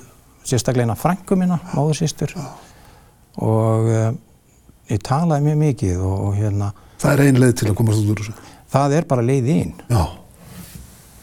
sérstaklega 0.44 0.96
frængu 0.98 1.38
mína, 1.38 1.60
móðursýstur 1.74 2.36
og 3.40 3.90
uh, 3.90 4.12
ég 4.90 5.02
talaði 5.06 5.50
mjög 5.50 5.60
mikið 5.64 6.00
og, 6.04 6.16
og 6.28 6.38
hérna 6.38 6.72
Það 7.00 7.12
er 7.14 7.22
ein 7.24 7.38
leið 7.40 7.52
til 7.56 7.68
að 7.70 7.76
komast 7.78 8.02
út 8.02 8.10
úr 8.12 8.18
þessu? 8.20 8.56
Það 8.70 8.96
er 8.98 9.06
bara 9.08 9.22
leið 9.24 9.46
inn. 9.54 9.70
Já, 9.88 10.02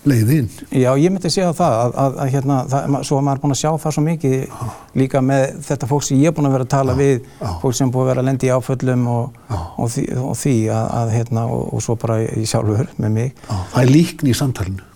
leið 0.09 0.31
inn? 0.33 0.47
Já, 0.73 0.87
ég 0.97 1.13
myndi 1.13 1.29
segja 1.31 1.51
það 1.55 1.75
að, 1.77 1.97
að, 2.01 2.17
að 2.23 2.31
hérna, 2.33 2.57
það, 2.71 2.95
svo 3.07 3.19
að 3.19 3.27
maður 3.27 3.37
er 3.37 3.43
búin 3.43 3.53
að 3.53 3.59
sjá 3.61 3.69
það 3.83 3.95
svo 3.95 4.03
mikið 4.07 4.33
Já. 4.39 4.71
líka 5.03 5.21
með 5.27 5.45
þetta 5.67 5.89
fólk 5.91 6.07
sem 6.07 6.23
ég 6.23 6.31
er 6.31 6.35
búin 6.37 6.49
að 6.49 6.57
vera 6.57 6.67
að 6.67 6.73
tala 6.73 6.95
Já. 6.95 6.99
við, 7.03 7.29
Já. 7.43 7.51
fólk 7.61 7.77
sem 7.77 7.87
er 7.87 7.93
búin 7.93 8.03
að 8.07 8.11
vera 8.11 8.23
að 8.23 8.29
lendi 8.31 8.49
í 8.49 8.51
áföllum 8.57 9.05
og, 9.13 9.39
og 9.77 9.93
því, 9.93 10.05
og 10.23 10.35
því 10.41 10.55
að, 10.79 10.89
að 10.97 11.13
hérna, 11.19 11.45
og, 11.53 11.63
og 11.77 11.85
svo 11.85 11.97
bara 12.01 12.19
ég 12.25 12.49
sjálfur 12.49 12.91
með 12.97 13.15
mig. 13.19 13.45
Það 13.47 13.79
er 13.83 13.93
líkn 13.93 14.31
í 14.33 14.35
samtalenu? 14.41 14.89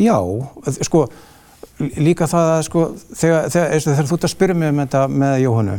Já, 0.00 0.16
sko, 0.84 1.06
líka 2.00 2.28
það 2.30 2.54
að 2.54 2.62
sko, 2.68 2.86
þegar, 3.16 3.50
þegar, 3.52 3.84
þegar 3.84 4.08
þú 4.08 4.16
ert 4.18 4.26
að 4.26 4.34
spyrja 4.34 4.58
mig 4.60 4.72
um 4.72 4.82
þetta 4.84 5.04
með 5.12 5.36
Jóhannu, 5.44 5.76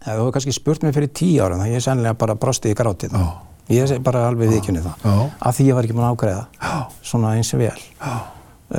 Þú 0.00 0.12
hefur 0.16 0.32
kannski 0.32 0.54
spurt 0.56 0.84
mér 0.84 0.94
fyrir 0.96 1.10
tíu 1.12 1.42
ára 1.44 1.58
þannig 1.58 1.74
að 1.74 1.76
ég 1.76 1.82
sennilega 1.84 2.16
bara 2.22 2.36
brosti 2.40 2.70
í 2.72 2.76
grátið. 2.76 3.12
Já. 3.12 3.26
Ég 3.70 3.90
er 3.94 4.00
bara 4.02 4.22
alveg 4.30 4.48
viðkynni 4.50 4.80
það. 4.82 5.02
Já. 5.04 5.16
Af 5.46 5.58
því 5.58 5.66
ég 5.68 5.76
var 5.76 5.86
ekki 5.86 5.96
búin 5.98 6.06
að 6.06 6.14
ágreða. 6.14 6.46
Já. 6.56 6.78
Svona 7.10 7.34
eins 7.36 7.50
og 7.52 7.60
vel. 7.60 7.82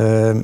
Um, 0.01 0.41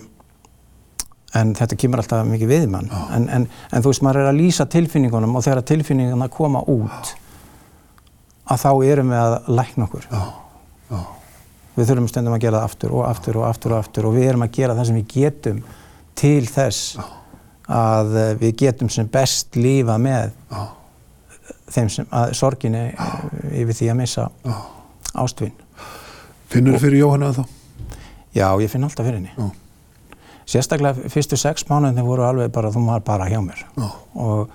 en 1.42 1.56
þetta 1.58 1.80
kemur 1.82 2.04
alltaf 2.04 2.30
mikið 2.30 2.54
við 2.54 2.68
mann. 2.76 2.92
En, 3.16 3.26
en, 3.26 3.48
en 3.74 3.86
þú 3.86 3.92
veist, 3.92 4.06
maður 4.06 4.22
er 4.22 4.30
að 4.30 4.40
lýsa 4.44 4.68
tilfinningunum 4.70 5.34
og 5.40 5.48
þegar 5.48 5.66
tilfinningunum 5.74 6.30
koma 6.38 6.62
út 6.70 7.14
að 8.48 8.64
þá 8.64 8.70
erum 8.94 9.16
við 9.16 9.24
að 9.24 9.54
lækna 9.58 9.90
okkur. 9.90 10.10
Við 11.78 11.92
þurfum 11.92 12.10
stundum 12.10 12.34
að 12.34 12.44
gera 12.48 12.62
það 12.62 12.72
aftur 12.72 12.96
og 12.98 13.06
aftur 13.06 13.38
og 13.38 13.46
aftur 13.48 13.76
og 13.76 13.84
aftur 13.84 14.10
og 14.10 14.16
við 14.18 14.32
erum 14.32 14.46
að 14.48 14.56
gera 14.58 14.76
það 14.78 14.90
sem 14.90 14.98
við 14.98 15.12
getum 15.14 15.62
til 16.18 16.48
þess 16.50 16.98
að 17.68 18.18
eh, 18.18 18.34
við 18.42 18.56
getum 18.64 18.90
sem 18.90 19.10
best 19.12 19.60
lífa 19.60 19.98
með 20.02 20.34
þeim 21.74 21.92
sem, 21.92 22.08
að 22.16 22.34
sorginni 22.40 22.84
Já. 22.90 23.06
yfir 23.62 23.78
því 23.78 23.92
að 23.92 24.00
missa 24.02 24.28
ástvinn. 25.18 25.56
Finnur 26.48 26.78
þið 26.78 26.86
fyrir 26.86 27.02
Jóhanna 27.04 27.32
þá? 27.36 27.44
Já, 28.38 28.48
ég 28.62 28.72
finn 28.72 28.88
alltaf 28.88 29.08
fyrir 29.08 29.20
henni. 29.20 29.52
Sérstaklega 30.48 31.12
fyrstu 31.12 31.38
sex 31.40 31.66
mánuðinni 31.68 32.06
voru 32.08 32.24
alveg 32.24 32.52
bara, 32.56 32.72
þú 32.72 32.86
maður 32.86 33.06
bara 33.10 33.28
hjá 33.28 33.40
mér. 33.44 33.66
Og 34.16 34.54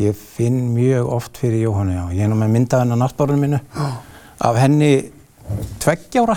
ég 0.00 0.16
finn 0.16 0.70
mjög 0.72 1.10
oft 1.12 1.40
fyrir 1.40 1.66
Jóhanna, 1.66 1.98
já. 1.98 2.04
Ég 2.16 2.24
er 2.24 2.32
nú 2.32 2.38
með 2.40 2.54
myndaðinn 2.56 2.96
á 2.96 3.02
náttbárunum 3.02 3.44
mínu. 3.44 3.60
Af 4.40 4.60
henni 4.62 4.92
tveggjára, 5.82 6.36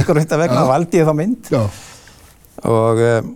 ykkur 0.00 0.20
veit 0.20 0.34
að 0.34 0.44
vegna 0.44 0.66
valdi 0.68 1.00
ég 1.00 1.08
þá 1.08 1.16
mynd. 1.18 1.50
Og 2.64 3.02
um, 3.04 3.32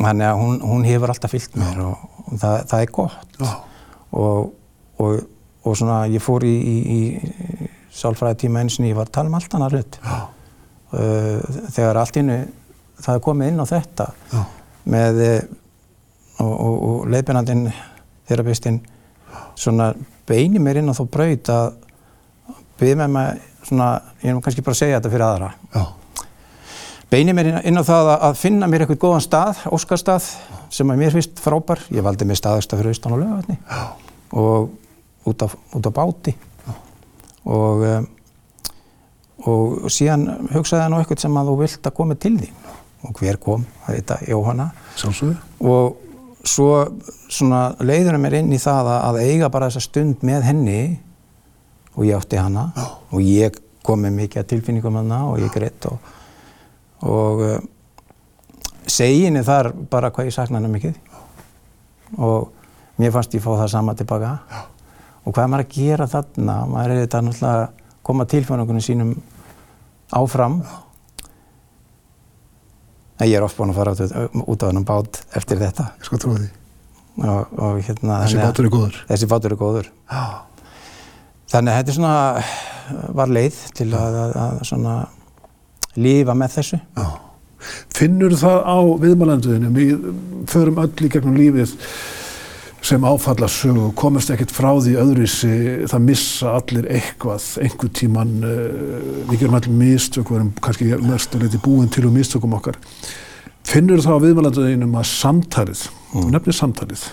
Þannig 0.00 0.26
að 0.30 0.38
hún, 0.40 0.60
hún 0.64 0.86
hefur 0.88 1.12
alltaf 1.12 1.34
fyllt 1.34 1.56
mér 1.60 1.82
og, 1.84 2.04
og 2.24 2.38
það, 2.40 2.54
það 2.70 2.84
er 2.84 2.92
gott. 2.96 3.40
Og, 4.16 4.52
og, 5.04 5.18
og 5.60 5.76
svona 5.76 5.98
ég 6.08 6.24
fór 6.24 6.46
í, 6.48 6.54
í, 6.56 6.76
í 6.96 7.68
sálfræði 7.92 8.46
tíma 8.46 8.62
eins 8.62 8.78
og 8.80 8.88
ég 8.88 8.96
var 8.96 9.10
að 9.10 9.16
tala 9.18 9.28
um 9.28 9.36
allt 9.36 9.56
annað 9.58 9.76
hlut. 9.76 9.98
Uh, 10.90 11.60
þegar 11.74 12.00
allt 12.00 12.20
innu 12.22 12.38
það 13.00 13.18
er 13.18 13.24
komið 13.26 13.52
inn 13.52 13.60
á 13.62 13.66
þetta 13.68 14.06
Já. 14.32 14.40
með 14.90 15.20
og 16.40 17.04
leiðbjörnandinn 17.12 17.66
þerapistinn 18.28 18.78
svona 19.60 19.90
beini 20.28 20.60
mér 20.62 20.80
inn 20.80 20.88
á 20.88 20.96
þó 20.96 21.04
braut 21.12 21.50
að 21.52 21.74
byrja 22.80 22.96
með 23.02 23.12
mig 23.12 23.42
svona, 23.70 23.88
ég 24.20 24.30
er 24.30 24.36
nú 24.36 24.44
kannski 24.44 24.64
bara 24.66 24.76
að 24.76 24.82
segja 24.82 25.00
þetta 25.00 25.12
fyrir 25.14 25.26
aðra. 25.26 25.50
Já. 25.74 25.82
Beini 27.10 27.34
mér 27.34 27.48
inn 27.66 27.80
á 27.80 27.82
það 27.82 28.08
að 28.14 28.36
finna 28.38 28.68
mér 28.70 28.84
eitthvað 28.84 29.00
góðan 29.02 29.24
stað, 29.24 29.64
óskarstað 29.74 30.28
sem 30.70 30.92
að 30.92 31.00
mér 31.00 31.16
finnst 31.16 31.40
frábær. 31.42 31.82
Ég 31.90 32.06
valdi 32.06 32.28
mér 32.28 32.38
staðastað 32.38 32.82
fyrir 32.82 32.94
austan 32.94 33.16
á 33.16 33.22
lögatni 33.22 33.56
og 34.30 34.68
út 35.26 35.42
af, 35.42 35.56
út 35.74 35.88
af 35.90 35.96
báti. 35.96 36.36
Og, 37.50 37.82
um, 37.88 38.06
og 39.50 39.90
síðan 39.90 40.28
hugsaði 40.52 40.84
hann 40.84 40.94
á 40.94 41.00
eitthvað 41.00 41.24
sem 41.24 41.40
að 41.40 41.50
þú 41.50 41.56
vilt 41.64 41.90
að 41.90 41.96
koma 41.96 42.18
til 42.20 42.36
því 42.36 42.52
og 43.00 43.16
hver 43.16 43.40
kom, 43.40 43.66
það 43.86 43.96
heit 43.96 44.14
að 44.14 44.24
Jóhanna. 44.28 44.70
Sjálfsögur 45.00 45.38
og 45.66 45.98
svo 46.46 46.70
leiður 47.84 48.18
mér 48.20 48.38
inn 48.40 48.52
í 48.54 48.60
það 48.60 48.90
að 48.96 49.22
eiga 49.24 49.50
bara 49.52 49.68
þessa 49.68 49.88
stund 49.88 50.22
með 50.26 50.46
henni 50.46 50.80
og 51.96 52.06
ég 52.06 52.16
átti 52.16 52.38
hana. 52.40 52.70
Já. 52.76 52.86
og 53.10 53.20
ég 53.26 53.60
kom 53.82 54.02
með 54.04 54.16
mikið 54.18 54.48
tilfinningum 54.52 54.98
hana 55.00 55.24
og 55.30 55.40
ég 55.40 55.52
greitt 55.54 55.86
og 55.90 55.98
og 57.00 57.40
uh, 57.40 57.60
seginni 58.90 59.42
þar 59.46 59.72
bara 59.90 60.10
hvað 60.12 60.28
ég 60.28 60.36
sakna 60.36 60.60
hana 60.60 60.68
mikið. 60.72 60.98
Og 62.20 62.50
mér 63.00 63.14
fannst 63.14 63.34
ég 63.36 63.44
fá 63.44 63.54
það 63.54 63.72
sama 63.72 63.96
tilbaka. 63.96 64.36
Já. 64.50 64.60
og 65.24 65.34
hvað 65.34 65.44
er 65.44 65.50
maður 65.52 65.66
að 65.66 65.74
gera 65.76 66.06
þarna? 66.10 66.56
Maður 66.66 66.94
er 66.94 67.02
þetta 67.04 67.24
náttúrulega 67.24 67.56
að 67.56 67.66
koma 68.02 68.26
tilfæðunum 68.26 68.84
sínum 68.84 69.16
áfram. 70.16 70.62
Já. 73.20 73.26
ég 73.26 73.36
er 73.36 73.44
oft 73.44 73.56
búinn 73.56 73.72
að 73.74 73.80
fara 73.80 73.92
út 74.44 74.64
á 74.64 74.68
þennum 74.68 74.88
bát 74.88 75.22
eftir 75.36 75.60
þetta. 75.60 75.92
Ég 76.00 76.08
sko 76.08 76.20
trúi 76.20 76.38
því. 76.40 76.50
Og, 77.20 77.50
og, 77.58 77.80
hérna, 77.84 78.22
þessi 78.24 78.38
bátur 78.40 78.64
er 78.66 78.72
góður. 78.72 79.00
þessi 79.08 79.26
bátur 79.28 79.52
er 79.52 79.60
góður. 79.60 79.90
Já. 80.08 80.24
Þannig 81.50 81.72
að 81.72 81.80
þetta 81.80 81.96
svona 81.96 82.14
var 83.16 83.32
leið 83.32 83.58
til 83.78 83.88
að, 83.94 84.20
að, 84.20 84.38
að 84.44 84.62
svona 84.68 84.94
lifa 86.00 86.36
með 86.38 86.56
þessu. 86.58 86.80
Já. 86.96 87.08
Finnur 87.92 88.34
það 88.40 88.62
á 88.64 88.78
viðmálanduðinu? 89.02 89.70
Við 89.76 90.08
förum 90.48 90.80
öll 90.80 91.06
í 91.06 91.10
gegnum 91.12 91.36
lífið 91.36 91.74
sem 92.80 93.02
áfallasög 93.04 93.76
og 93.76 93.90
komast 93.98 94.30
ekkert 94.32 94.54
frá 94.56 94.70
því 94.72 94.94
öðruvísi, 95.02 95.56
það 95.90 96.06
missa 96.06 96.54
allir 96.56 96.86
eitthvað, 96.88 97.48
einhver 97.60 97.90
tíman, 97.98 98.30
uh, 98.40 98.62
við 99.28 99.42
gerum 99.42 99.58
allir 99.58 99.74
mistök 99.82 100.30
og 100.32 100.38
erum 100.38 100.54
kannski 100.64 100.88
mest 101.04 101.36
að 101.36 101.44
leiti 101.44 101.60
búin 101.60 101.92
til 101.92 102.06
og 102.08 102.14
mistökum 102.14 102.56
okkar. 102.56 102.78
Finnur 103.68 104.00
það 104.00 104.16
á 104.16 104.24
viðmálanduðinum 104.24 104.96
að 104.96 105.10
samtalið, 105.10 105.84
mm. 106.14 106.30
nefnir 106.32 106.56
samtalið, 106.56 107.04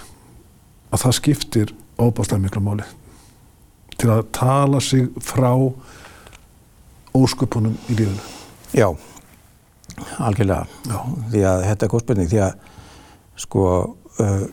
að 0.87 1.03
það 1.03 1.17
skiptir 1.19 1.75
óbáslega 1.99 2.45
miklu 2.45 2.63
máli 2.63 2.87
til 3.97 4.13
að 4.13 4.25
tala 4.35 4.81
sig 4.83 5.09
frá 5.25 5.51
ósköpunum 7.17 7.77
í 7.89 7.97
lífunu? 7.97 8.25
Já, 8.77 8.89
algjörlega. 10.21 10.65
Já. 10.85 10.97
Því 11.31 11.45
að 11.49 11.67
þetta 11.71 11.87
er 11.87 11.93
góð 11.93 12.03
spurning 12.05 12.31
því 12.31 12.43
að 12.45 12.57
Sko, 13.37 13.63
uh, 14.17 14.45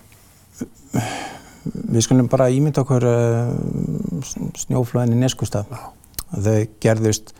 við 1.64 2.04
skulum 2.04 2.28
bara 2.28 2.50
ímynda 2.52 2.82
okkur 2.84 3.06
uh, 3.08 3.54
snjóflóðin 4.60 5.16
í 5.16 5.22
Neskustaf. 5.22 5.70
Þau 6.34 6.58
gerðust 6.82 7.32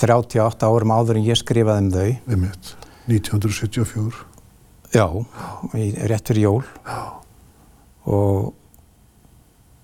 38 0.00 0.66
árum 0.66 0.94
áður 0.94 1.20
en 1.20 1.28
ég 1.28 1.38
skrifaði 1.38 1.84
um 1.84 1.92
þau. 1.94 2.08
Við 2.32 2.40
mitt, 2.42 2.72
1974. 3.12 4.24
Já, 4.92 5.06
rétt 6.10 6.32
fyrir 6.32 6.48
jól. 6.48 6.64
Já. 6.82 6.98
Og 8.10 8.50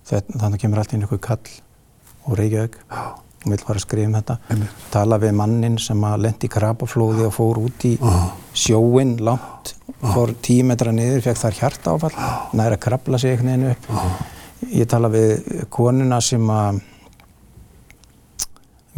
þannig 0.08 0.60
kemur 0.62 0.80
alltaf 0.82 0.94
inn 0.98 1.04
einhver 1.06 1.20
kall 1.20 1.56
og 2.28 2.38
Reykjavík. 2.38 2.76
Og 3.46 3.52
vill 3.52 3.62
fara 3.62 3.78
að 3.78 3.84
skrifa 3.84 4.08
um 4.08 4.14
þetta. 4.18 4.34
Einmitt. 4.50 4.70
tala 4.90 5.18
við 5.22 5.34
mannin 5.38 5.76
sem 5.78 6.00
að 6.04 6.22
lendi 6.24 6.48
í 6.48 6.50
krabaflóði 6.50 7.26
og 7.28 7.34
fór 7.36 7.60
út 7.62 7.84
í 7.86 7.92
Ah. 8.02 8.32
sjóin 8.52 9.16
langt 9.20 9.74
fór 10.02 10.32
tíu 10.42 10.64
metra 10.66 10.90
niður, 10.92 11.22
fekk 11.22 11.38
þar 11.38 11.52
hjarta 11.60 11.94
áfall 11.94 12.12
næri 12.58 12.74
að 12.76 12.80
krabla 12.80 13.18
sig 13.18 13.30
einhvern 13.38 13.62
veginn 13.64 13.70
upp. 13.70 14.26
Ég 14.74 14.88
tala 14.90 15.08
við 15.08 15.66
konuna 15.70 16.20
sem 16.20 16.42
að 16.50 16.80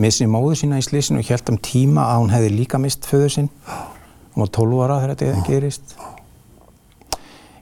missi 0.01 0.25
móðu 0.27 0.57
sína 0.57 0.79
í 0.81 0.85
slísinu 0.85 1.21
og 1.21 1.29
held 1.29 1.51
um 1.53 1.59
tíma 1.59 2.07
að 2.09 2.21
hún 2.23 2.33
hefði 2.35 2.53
líka 2.57 2.81
mist 2.81 3.05
föðu 3.09 3.31
sinn. 3.35 3.51
Hún 4.35 4.47
var 4.47 4.53
12 4.57 4.83
ára 4.87 5.01
þegar 5.03 5.17
þetta 5.17 5.47
gerist 5.47 5.95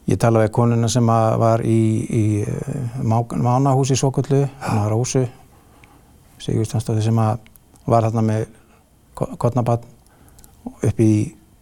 ég 0.09 0.19
tala 0.21 0.43
við 0.45 0.53
konuna 0.57 0.89
sem 0.91 1.07
var 1.09 1.63
í, 1.67 1.81
í 2.09 2.25
eh, 2.43 3.03
Má- 3.05 3.37
mánahúsi 3.37 3.97
svokullu, 3.99 4.47
hann 4.65 4.83
var 4.83 4.93
Rósu 4.93 5.27
Sigurðsdóttir 6.39 7.03
sem 7.03 7.19
var 7.19 8.05
þarna 8.07 8.23
með 8.23 8.47
kottnabann 9.19 9.85
upp 10.87 11.01
í 11.03 11.13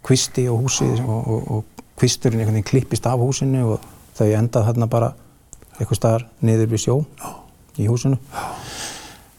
kvisti 0.05 0.45
á 0.47 0.55
húsi 0.55 0.87
og, 1.01 1.29
og, 1.33 1.47
og 1.51 1.85
kvisturinn 1.97 2.43
einhvern 2.43 2.59
veginn 2.59 2.69
klippist 2.69 3.07
af 3.09 3.21
húsinu 3.21 3.63
og 3.75 3.87
þau 4.17 4.27
endað 4.37 4.69
þarna 4.71 4.89
bara 4.91 5.13
eitthvað 5.79 5.99
staðar 6.01 6.27
niður 6.45 6.71
við 6.73 6.83
sjó 6.85 6.97
í 7.81 7.87
húsinu. 7.89 8.19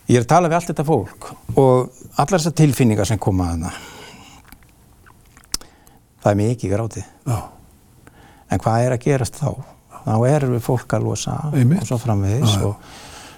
Ég 0.08 0.20
er 0.20 0.26
að 0.26 0.32
tala 0.32 0.50
við 0.50 0.58
allt 0.60 0.72
þetta 0.72 0.88
fólk 0.88 1.30
og 1.58 2.02
allar 2.18 2.40
þessar 2.40 2.58
tilfinningar 2.58 3.10
sem 3.10 3.22
koma 3.22 3.48
að 3.48 3.54
hana 3.56 3.72
það 6.24 6.32
er 6.32 6.40
mikið 6.42 6.74
grátið. 6.74 7.08
Já. 8.48 8.54
En 8.56 8.64
hvað 8.64 8.86
er 8.86 8.96
að 8.96 9.04
gerast 9.04 9.38
þá? 9.42 9.52
Þá 10.08 10.14
við 10.24 10.62
fólk 10.64 10.94
að 10.96 11.04
losa 11.04 11.36
Einmitt. 11.52 11.82
og 11.82 11.88
svo 11.90 11.98
framvegis 12.00 12.56
Já, 12.56 12.62
já. 12.62 12.68
og 12.68 12.76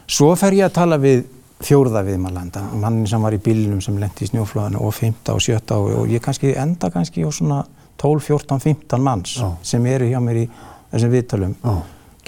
svo 0.09 0.35
fer 0.37 0.53
ég 0.53 0.67
að 0.69 0.75
tala 0.77 0.97
við 1.01 1.23
fjórða 1.59 2.03
viðmælanda, 2.07 2.61
mannin 2.79 3.07
sem 3.09 3.21
var 3.21 3.35
í 3.35 3.39
bílnum 3.43 3.81
sem 3.83 3.97
lendi 3.99 4.23
í 4.23 4.29
snjóflóðinu 4.29 4.79
og 4.79 4.93
15 4.95 5.33
og 5.33 5.41
17 5.43 5.75
og, 5.75 6.05
ég 6.07 6.23
kannski 6.23 6.53
enda 6.55 6.89
kannski 6.93 7.25
á 7.27 7.31
svona 7.35 7.63
12, 7.99 8.21
14, 8.29 8.61
15 8.63 9.03
manns 9.03 9.33
Já. 9.41 9.49
sem 9.73 9.85
eru 9.91 10.07
hjá 10.07 10.21
mér 10.23 10.45
í 10.45 10.49
þessum 10.93 11.11
viðtölum, 11.11 11.55
Já. 11.59 11.73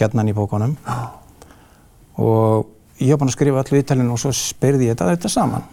gætnan 0.02 0.28
í 0.28 0.36
bókunum 0.36 0.76
og 2.20 2.68
ég 3.00 3.14
hef 3.14 3.22
búin 3.22 3.32
að 3.32 3.38
skrifa 3.38 3.64
allir 3.64 3.78
viðtölinu 3.80 4.12
og 4.18 4.20
svo 4.20 4.34
spyrði 4.36 4.90
ég 4.90 4.98
þetta, 4.98 5.14
þetta 5.16 5.32
saman 5.32 5.64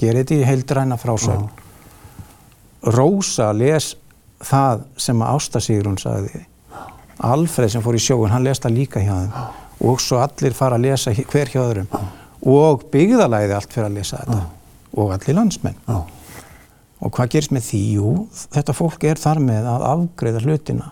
gerði 0.00 0.24
þetta 0.24 0.40
í 0.40 0.48
heildræna 0.50 0.98
frásögn 0.98 1.46
Rósa 2.82 3.52
les 3.54 3.92
það 4.46 4.86
sem 5.00 5.22
að 5.22 5.36
Ásta 5.36 5.62
Sigrun 5.62 6.00
sagði 6.00 6.46
Alfred 7.22 7.70
sem 7.70 7.82
fór 7.84 7.94
í 7.94 8.00
sjóun, 8.02 8.32
hann 8.32 8.42
les 8.42 8.58
það 8.58 8.74
líka 8.80 9.02
hjá 9.02 9.12
þeim. 9.12 9.34
Og 9.86 10.00
svo 10.02 10.18
allir 10.22 10.56
fara 10.56 10.78
að 10.78 10.88
lesa 10.88 11.12
hver 11.14 11.50
hjá 11.52 11.60
öðrum. 11.62 11.88
Og 12.50 12.82
byggðalæði 12.90 13.54
allt 13.54 13.74
fyrir 13.74 13.86
að 13.86 13.98
lesa 14.00 14.22
þetta. 14.22 14.38
Og 14.98 15.12
allir 15.14 15.38
landsmenn. 15.38 15.78
Og 17.02 17.12
hvað 17.14 17.34
gerist 17.34 17.54
með 17.54 17.66
því? 17.68 17.82
Jú, 17.96 18.10
þetta 18.54 18.74
fólk 18.74 19.06
er 19.06 19.22
þar 19.22 19.42
með 19.42 19.68
að 19.70 19.86
afgreiða 19.90 20.42
hlutina. 20.42 20.90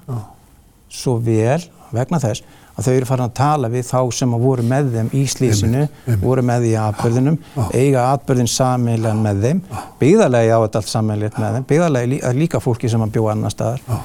Svo 0.90 1.16
vel 1.22 1.62
vegna 1.94 2.22
þess 2.22 2.46
að 2.80 2.86
þau 2.86 2.92
eru 2.94 3.08
farin 3.10 3.26
að 3.26 3.34
tala 3.38 3.70
við 3.72 3.84
þá 3.90 3.98
sem 4.16 4.32
að 4.36 4.46
voru 4.46 4.64
með 4.70 4.88
þeim 4.94 5.10
í 5.16 5.24
slísinu, 5.30 5.84
voru 6.22 6.44
með 6.48 6.66
því 6.66 6.72
atbyrðinum, 6.84 7.36
Já. 7.56 7.62
eiga 7.76 8.06
atbyrðin 8.14 8.50
sameilan 8.50 9.22
með 9.26 9.44
þeim, 9.44 9.60
byggðalegi 10.00 10.54
á 10.56 10.58
þetta 10.64 10.82
allt 10.82 10.92
sameilit 10.94 11.38
með 11.40 11.58
þeim, 11.58 11.68
byggðalegi 11.74 12.12
lí, 12.14 12.20
er 12.30 12.40
líka 12.40 12.62
fólki 12.64 12.90
sem 12.90 13.04
að 13.04 13.14
bjóða 13.18 13.36
annar 13.36 13.54
staðar, 13.54 14.02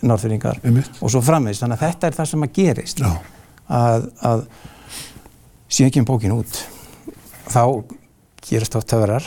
norðfyrringar 0.00 0.60
og 0.64 1.12
svo 1.12 1.22
framvegist, 1.24 1.62
þannig 1.66 1.78
að 1.78 1.86
þetta 1.86 2.10
er 2.10 2.18
það 2.18 2.30
sem 2.32 2.46
að 2.46 2.52
gerist. 2.56 3.06
Að, 3.70 4.06
að 4.26 4.44
kemur 5.94 6.08
bókin 6.14 6.38
út 6.40 6.62
þá 7.50 7.62
gerast 8.50 8.74
þá 8.74 8.86
töfrar. 8.92 9.26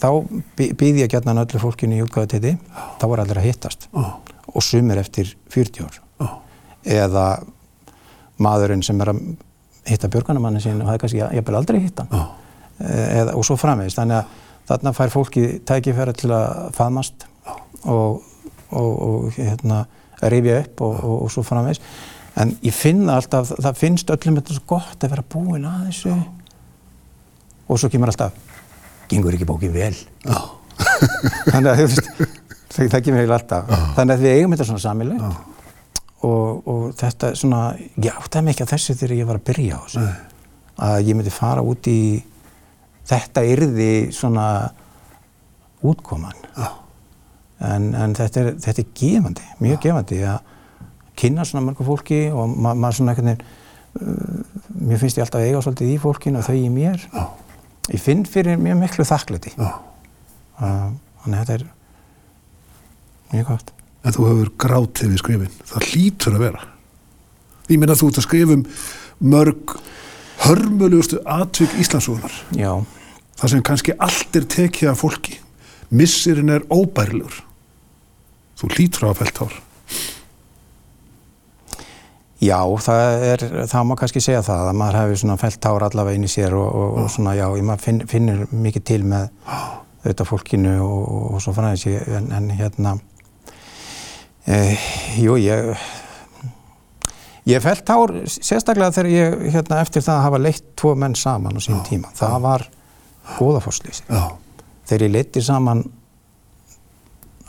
Þá 0.00 0.08
býð 0.58 1.00
ég 1.02 1.10
gætnan 1.12 1.40
öllu 1.42 1.60
fólkinu 1.62 1.98
í 1.98 2.04
útgáðateiti 2.04 2.56
þá 3.00 3.06
var 3.10 3.24
allir 3.24 3.40
að 3.40 3.48
hittast. 3.48 3.88
Og 4.50 4.64
sumir 4.64 5.00
eftir 5.00 5.34
40 5.52 5.86
ár. 5.86 5.98
Eða 6.84 7.24
maðurinn 8.42 8.84
sem 8.84 9.00
er 9.02 9.12
að 9.12 9.22
hitta 9.88 10.10
björgunamannin 10.12 10.62
sín 10.62 10.80
og 10.80 10.88
það 10.88 10.96
er 10.96 11.02
kannski 11.04 11.46
vil 11.48 11.58
aldrei 11.58 11.80
hitta 11.80 12.06
hann. 12.10 12.20
Já. 12.20 12.86
eða, 13.22 13.34
og 13.36 13.46
svo 13.46 13.56
framvegist 13.60 14.00
þannig 14.00 14.20
að 14.20 14.38
þarna 14.70 14.92
fær 14.96 15.12
fólki 15.14 15.46
tækifæra 15.66 16.14
til 16.16 16.30
að 16.34 16.60
faðmast 16.76 17.26
og, 17.84 18.20
og, 18.70 18.90
og 18.90 19.38
hérna, 19.38 19.84
rifja 20.22 20.60
upp 20.64 20.84
og, 20.86 21.00
og, 21.00 21.16
og 21.24 21.32
svo 21.34 21.44
framvegist 21.46 21.84
en 22.40 22.54
ég 22.64 22.74
finna 22.76 23.16
alltaf, 23.18 23.50
það 23.58 23.80
finnst 23.80 24.12
öllum 24.14 24.38
þetta 24.38 24.56
svo 24.56 24.68
gott 24.70 25.02
að 25.04 25.16
vera 25.16 25.26
búin 25.34 25.66
að 25.66 25.88
þessu. 25.88 26.14
Og 27.70 27.78
svo 27.80 27.90
kemur 27.90 28.12
alltaf 28.12 28.36
gengur 29.10 29.34
ekki 29.34 29.48
bókin 29.48 29.74
vel? 29.74 29.94
Þannig 31.50 31.70
að 31.72 31.80
það, 31.82 32.90
það 32.94 33.00
kemur 33.06 33.22
heil 33.24 33.34
alltaf. 33.34 33.72
Þannig 33.96 34.14
að 34.14 34.24
við 34.24 34.36
eigum 34.36 34.54
þetta 34.54 34.68
svona 34.70 34.84
samilegt 34.84 35.49
og, 36.26 36.66
og 36.68 36.82
þetta 36.98 37.32
svona 37.38 37.62
ég 37.96 38.12
áttaði 38.12 38.44
mig 38.44 38.56
ekki 38.56 38.66
að 38.66 38.74
þessu 38.74 38.96
þegar 38.98 39.16
ég 39.16 39.30
var 39.30 39.40
að 39.40 39.46
byrja 39.48 39.78
á 39.78 39.80
þessu. 39.84 40.04
Að 40.80 40.98
ég 41.08 41.16
myndi 41.16 41.32
fara 41.32 41.64
út 41.64 41.88
í 41.90 42.00
þetta 43.10 43.44
yrði 43.48 43.90
svona 44.14 44.46
útkoman. 45.86 46.36
Já. 46.56 46.68
en, 47.70 47.90
en 47.96 48.14
þetta, 48.16 48.42
er, 48.42 48.54
þetta 48.60 48.82
er 48.82 48.92
gefandi, 48.96 49.48
mjög 49.64 49.82
gefandi 49.84 50.20
að 50.28 50.38
kynna 51.20 51.44
svona 51.44 51.66
mörgu 51.66 51.84
fólki 51.84 52.20
og 52.32 52.52
ma 52.52 52.72
maður 52.72 53.00
svona 53.00 53.12
einhvern 53.12 53.32
veginn 53.32 53.42
uh, 54.00 54.86
mér 54.88 55.00
finnst 55.00 55.20
ég 55.20 55.26
alltaf 55.26 55.44
eiga 55.44 55.60
svolítið 55.64 55.92
í 55.92 55.98
fólkinu 56.00 56.40
og 56.40 56.46
þau 56.46 56.56
í 56.56 56.70
mér. 56.72 57.04
Já. 57.12 57.24
ég 57.90 58.04
finn 58.04 58.24
fyrir 58.28 58.60
mjög 58.60 58.80
miklu 58.84 59.08
þakklæti. 59.08 59.56
Já. 59.56 59.68
uh, 60.60 60.88
þannig 61.24 61.36
að 61.36 61.42
þetta 61.42 61.58
er 61.58 61.68
mjög 63.32 63.52
gott 63.54 63.76
En 64.00 64.16
þú 64.16 64.26
hefur 64.30 64.52
grátið 64.64 65.12
við 65.12 65.22
skrifin. 65.22 65.58
Það 65.68 65.88
hlýtur 65.90 66.36
að 66.38 66.44
vera. 66.46 66.66
Ég 67.68 67.80
meina 67.80 67.98
þú 67.98 68.10
ert 68.10 68.20
að 68.22 68.26
skrifa 68.26 68.56
um 68.56 68.64
mörg 69.30 69.76
hörmulugustu 70.46 71.20
atvik 71.28 71.76
Íslandsúðunar. 71.82 72.36
Það 73.40 73.52
sem 73.52 73.64
kannski 73.64 73.96
allt 74.00 74.36
er 74.36 74.48
tekið 74.56 74.92
af 74.92 75.02
fólki. 75.02 75.36
Missirinn 75.90 76.52
er 76.52 76.64
óbærilegur. 76.72 77.42
Þú 78.60 78.72
hlýtur 78.76 79.10
að 79.10 79.20
felt 79.24 79.44
hár. 79.44 79.60
já 82.40 82.56
það 82.80 83.24
er 83.28 83.42
það 83.68 83.82
má 83.84 83.94
kannski 84.00 84.22
segja 84.24 84.40
það 84.44 84.70
að 84.70 84.78
maður 84.80 84.98
hefur 85.00 85.20
svona 85.22 85.36
felt 85.40 85.60
tár 85.60 85.84
allavega 85.84 86.16
inn 86.16 86.24
í 86.24 86.30
sér 86.32 86.56
og, 86.56 86.68
og, 86.72 86.94
og 87.02 87.10
svona 87.12 87.34
já, 87.36 87.44
maður 87.52 87.84
finn, 87.84 88.00
finnir 88.08 88.46
mikið 88.48 88.86
til 88.88 89.00
með 89.04 89.28
auðvitað 90.00 90.30
fólkinu 90.30 90.74
og, 90.80 91.02
og, 91.34 91.40
svo 91.44 91.52
fannæðis 91.56 91.86
ég 91.90 92.08
en, 92.16 92.30
en 92.32 92.48
hérna 92.56 92.94
eh, 94.46 94.78
jú 95.20 95.36
ég 95.40 95.74
ég 97.44 97.62
felt 97.62 97.84
tár 97.84 98.12
sérstaklega 98.26 98.92
þegar 98.94 99.10
ég 99.10 99.46
hérna 99.54 99.80
eftir 99.84 100.04
það 100.04 100.16
að 100.16 100.26
hafa 100.26 100.42
leitt 100.42 100.64
tvo 100.78 100.94
menn 100.94 101.16
saman 101.18 101.56
á 101.56 101.60
sínum 101.60 101.82
tíma, 101.86 102.12
það 102.16 102.36
var 102.44 102.66
góðafórslýsi 103.38 104.04
Já. 104.08 104.36
þegar 104.88 105.06
ég 105.06 105.14
leiti 105.14 105.42
saman 105.44 105.84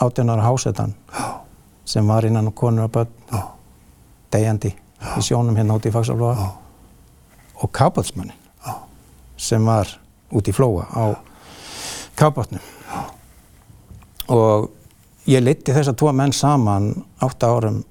18 0.01 0.29
ára 0.33 0.47
hásetan 0.47 0.95
sem 1.85 2.07
var 2.07 2.25
innan 2.25 2.51
konur 2.51 2.87
og 2.87 2.91
börn 2.91 3.11
Já. 3.31 3.41
degjandi 4.31 4.75
í 5.17 5.23
sjónum 5.25 5.57
hérna 5.57 5.77
út 5.77 5.85
í 5.85 5.93
Faxaflóa 5.93 6.35
Já. 6.37 6.49
og 7.63 7.71
kápatsmannin 7.71 8.37
sem 9.37 9.65
var 9.65 9.89
út 10.31 10.47
í 10.47 10.53
Flóa 10.53 10.85
á 10.93 11.17
kápatnum 12.15 12.61
og 14.29 14.69
ég 15.29 15.43
leiti 15.43 15.73
þessa 15.75 15.93
tvo 15.97 16.11
menn 16.15 16.33
saman 16.33 16.91
8 17.21 17.49
árum 17.49 17.81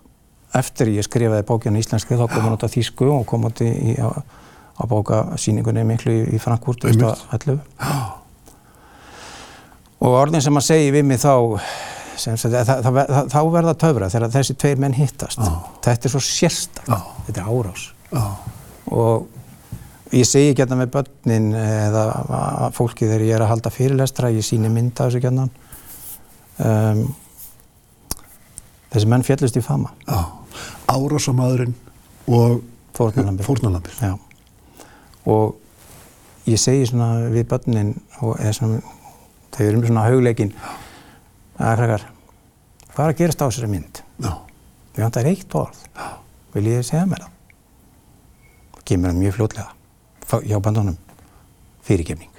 eftir 0.57 0.91
ég 0.97 1.07
skrifaði 1.07 1.47
bókinu 1.47 1.79
íslenski 1.79 2.19
þá 2.19 2.27
kom 2.27 2.47
hann 2.47 2.57
út 2.57 2.67
af 2.67 2.73
Þýsku 2.75 3.07
og 3.15 3.27
kom 3.31 3.47
út 3.47 3.63
í, 3.63 3.95
á, 4.03 4.11
á 4.11 4.83
bókasýningunni 4.91 5.85
miklu 5.87 6.17
í, 6.17 6.25
í 6.35 6.43
Frankfurt 6.43 6.83
2011 6.83 7.61
og 10.01 10.17
orðin 10.17 10.43
sem 10.43 10.59
að 10.59 10.67
segja 10.67 10.95
við 10.97 11.07
mig 11.07 11.21
þá 11.23 11.35
sem, 12.21 12.37
það, 12.41 12.57
það, 12.67 12.87
það, 12.99 13.29
þá 13.33 13.41
verða 13.55 13.75
töfra 13.81 14.09
þegar 14.13 14.33
þessi 14.35 14.57
tveir 14.61 14.81
menn 14.83 14.97
hittast. 14.97 15.41
Þetta 15.85 16.09
er 16.09 16.13
svo 16.13 16.23
sérstakt, 16.25 16.89
Já. 16.91 16.99
þetta 17.29 17.43
er 17.43 17.53
árás. 17.55 17.87
Já. 18.11 18.25
og 18.91 19.29
ég 20.11 20.27
segi 20.27 20.55
hérna 20.59 20.81
með 20.81 20.89
börnin 20.97 21.53
eða 21.55 22.05
að 22.67 22.73
fólki 22.75 23.07
þegar 23.07 23.27
ég 23.29 23.37
er 23.37 23.45
að 23.45 23.53
halda 23.53 23.71
fyrirlestra 23.71 24.33
ég 24.35 24.43
síni 24.43 24.73
mynda 24.73 25.07
þessu 25.07 25.23
hérna 25.23 25.47
um, 26.65 27.03
þessi 28.93 29.11
menn 29.11 29.25
fjallist 29.27 29.59
í 29.59 29.63
fama 29.65 29.93
Já, 30.07 30.21
árásamadurinn 30.91 31.75
og. 32.27 32.61
Já. 34.03 34.15
og 35.31 35.57
ég 36.51 36.59
segi 36.61 36.89
svona 36.91 37.31
við 37.33 37.47
börnin 37.51 37.95
og 38.21 38.37
þau 38.41 39.67
eru 39.67 39.83
svona 39.87 40.07
haugleikin 40.09 40.55
að 41.61 41.77
hrakkar 41.79 42.07
hvað 42.95 43.05
er 43.05 43.15
að 43.15 43.21
gerast 43.23 43.43
á 43.43 43.49
þessari 43.49 43.71
mynd? 43.71 44.03
Já, 44.21 44.33
Við 44.91 45.05
vantar 45.07 45.29
eitt 45.31 45.55
orð. 45.55 45.79
Vil 46.53 46.67
ég 46.67 46.83
segja 46.85 47.07
mér 47.07 47.23
það? 47.23 47.37
Það 48.75 48.83
kemur 48.91 49.13
hann 49.13 49.21
mjög 49.23 49.37
fljótlega. 49.37 49.69
Hjá 50.51 50.59
bandunum. 50.63 50.97
Fyrirgefning. 51.87 52.31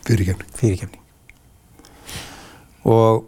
fyrirgefning. 0.00 0.54
Fyrirgefning. 0.56 1.02
Og 2.90 3.24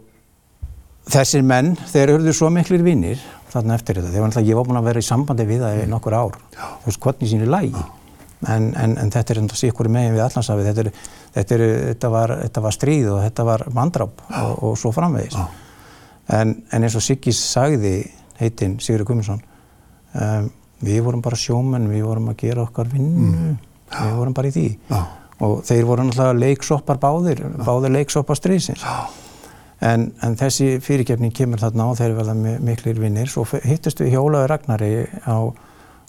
þessir 1.13 1.43
menn, 1.45 1.73
þeir 1.91 2.15
urðu 2.17 2.35
svo 2.35 2.49
miklir 2.53 2.83
vinnir 2.85 3.21
þarna 3.53 3.77
eftir 3.77 3.99
þetta. 3.99 4.11
Þeir 4.13 4.23
var 4.23 4.31
náttúrulega, 4.31 4.49
ég 4.49 4.57
var 4.57 4.69
búinn 4.69 4.79
að 4.79 4.87
vera 4.89 5.03
í 5.03 5.07
sambandi 5.07 5.45
við 5.49 5.65
það 5.65 5.81
í 5.83 5.89
nokkur 5.91 6.15
ár. 6.17 6.39
Já. 6.55 6.63
Þú 6.83 6.89
veist, 6.89 7.01
hvernig 7.05 7.27
í 7.27 7.31
sínu 7.33 7.49
lægi. 7.51 7.83
En, 8.43 8.65
en, 8.75 8.95
en 8.99 9.11
þetta 9.13 9.33
er 9.33 9.39
enda 9.43 9.57
sikkur 9.57 9.89
megin 9.93 10.17
við 10.17 10.23
allansafið. 10.25 10.69
Þetta, 10.69 10.83
er, 10.83 11.11
þetta, 11.35 11.55
er, 11.55 11.65
þetta, 11.91 12.11
var, 12.15 12.33
þetta 12.41 12.63
var 12.65 12.75
stríð 12.75 13.11
og 13.13 13.21
þetta 13.23 13.45
var 13.47 13.65
mandráp 13.77 14.25
og, 14.27 14.51
og 14.67 14.75
svo 14.79 14.91
framvegis. 14.95 15.37
En, 16.33 16.55
en 16.71 16.87
eins 16.87 16.97
og 16.99 17.03
Siggi 17.03 17.33
sagði, 17.35 17.95
heitinn 18.39 18.77
Sigurður 18.83 19.11
Guðmundsson, 19.11 19.41
um, 20.19 20.47
við 20.83 21.01
vorum 21.05 21.23
bara 21.23 21.39
sjómenn, 21.39 21.89
við 21.91 22.07
vorum 22.07 22.31
að 22.31 22.39
gera 22.43 22.63
okkar 22.65 22.89
vinnu, 22.91 23.57
við 23.93 24.15
vorum 24.17 24.35
bara 24.35 24.49
í 24.49 24.55
því. 24.55 24.69
Já. 24.89 25.01
Og 25.43 25.59
þeir 25.67 25.87
voru 25.87 26.07
náttúrulega 26.07 26.39
leiksoppar 26.39 26.99
báðir, 27.03 27.43
báðir 27.63 27.95
leiksoppar 27.97 28.39
stríðsins. 28.39 28.83
En, 29.83 30.05
en 30.23 30.35
þessi 30.39 30.77
fyrirgefning 30.83 31.33
kemur 31.35 31.59
þarna 31.59 31.89
og 31.91 31.97
þeir 31.99 32.13
verða 32.15 32.33
mi- 32.37 32.59
miklir 32.63 32.99
vinnir. 33.03 33.27
Svo 33.27 33.43
hittust 33.65 33.99
við 33.99 34.13
Hjólaður 34.15 34.51
Ragnari 34.53 34.91
á 35.27 35.37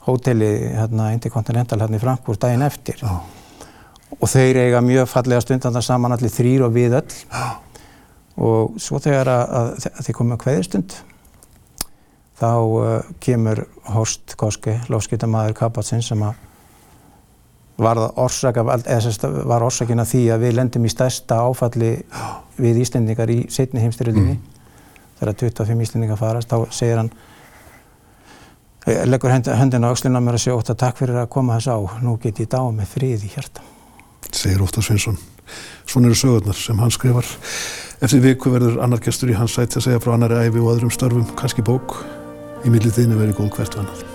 hóteli 0.06 0.50
hérna, 0.76 1.08
Intercontinental 1.16 1.80
hérna 1.80 1.98
í 1.98 2.02
Frankfurt 2.02 2.42
daginn 2.44 2.62
eftir. 2.62 3.00
Já. 3.02 3.16
Og 4.20 4.30
þeir 4.30 4.60
eiga 4.66 4.82
mjög 4.84 5.08
fallega 5.10 5.42
stundan 5.42 5.74
það 5.74 5.86
saman 5.88 6.14
allir 6.14 6.30
þrýr 6.30 6.66
og 6.68 6.74
við 6.76 6.94
öll. 7.00 7.18
Já. 7.32 7.48
Og 8.34 8.78
svo 8.82 8.98
þegar 9.02 9.30
að, 9.32 9.42
að, 9.58 9.74
að 9.90 10.06
þið 10.06 10.16
komum 10.20 10.36
að 10.36 10.42
kveðistund, 10.44 10.94
þá 12.38 12.48
uh, 12.54 13.12
kemur 13.22 13.64
Horst 13.94 14.34
Koski, 14.38 14.74
lofskiptamaður 14.90 15.54
Kapatsins, 15.58 16.08
sem 16.10 16.22
að 16.26 16.34
var, 17.78 17.98
orsaka, 18.22 18.62
var 18.66 19.66
orsakin 19.66 20.02
að 20.02 20.10
því 20.12 20.22
að 20.34 20.42
við 20.46 20.56
lendum 20.60 20.86
í 20.86 20.90
stærsta 20.92 21.40
áfalli 21.46 21.92
við 22.58 22.80
Íslendingar 22.84 23.30
í 23.30 23.38
setni 23.50 23.80
heimstyrjöldinni. 23.82 24.38
Þegar 25.20 25.34
25 25.44 25.82
Íslendingar 25.84 26.18
farast, 26.20 26.48
þá 26.50 26.66
segir 26.74 26.96
hann, 26.96 27.10
eh, 28.86 29.04
leggur 29.06 29.30
hönd- 29.30 29.50
höndina 29.58 29.88
á 29.88 29.94
öxlina 29.94 30.18
á 30.18 30.22
mér 30.24 30.34
og 30.34 30.40
segir 30.40 30.58
ótt 30.58 30.70
að 30.70 30.78
takk 30.78 30.96
fyrir 30.98 31.22
að 31.22 31.28
koma 31.30 31.56
þess 31.58 31.68
á, 31.70 31.78
nú 32.02 32.18
get 32.20 32.36
ég 32.40 32.48
dáið 32.48 32.74
með 32.76 32.86
frið 32.86 33.24
í 33.24 33.30
hjarta. 33.34 33.60
segir 34.32 34.58
Óttar 34.62 34.82
Sveinsson. 34.82 35.18
Svona 35.86 36.06
eru 36.06 36.14
sögurnar 36.14 36.54
sem 36.54 36.76
hann 36.78 36.90
skrifar. 36.90 37.24
Eftir 38.02 38.20
viku 38.20 38.50
verður 38.50 38.82
annar 38.82 38.98
gestur 38.98 39.30
í 39.30 39.34
hans 39.34 39.54
sæti 39.54 39.78
að 39.78 39.82
segja 39.86 40.00
frá 40.00 40.14
annari 40.14 40.34
æfi 40.48 40.58
og 40.60 40.74
öðrum 40.74 40.90
störfum, 40.90 41.26
kannski 41.36 41.62
bók. 41.62 42.04
Í 42.64 42.68
millið 42.70 42.98
þínu 42.98 43.16
verið 43.20 43.36
góð 43.36 43.50
hvert 43.56 43.76
annað. 43.76 44.13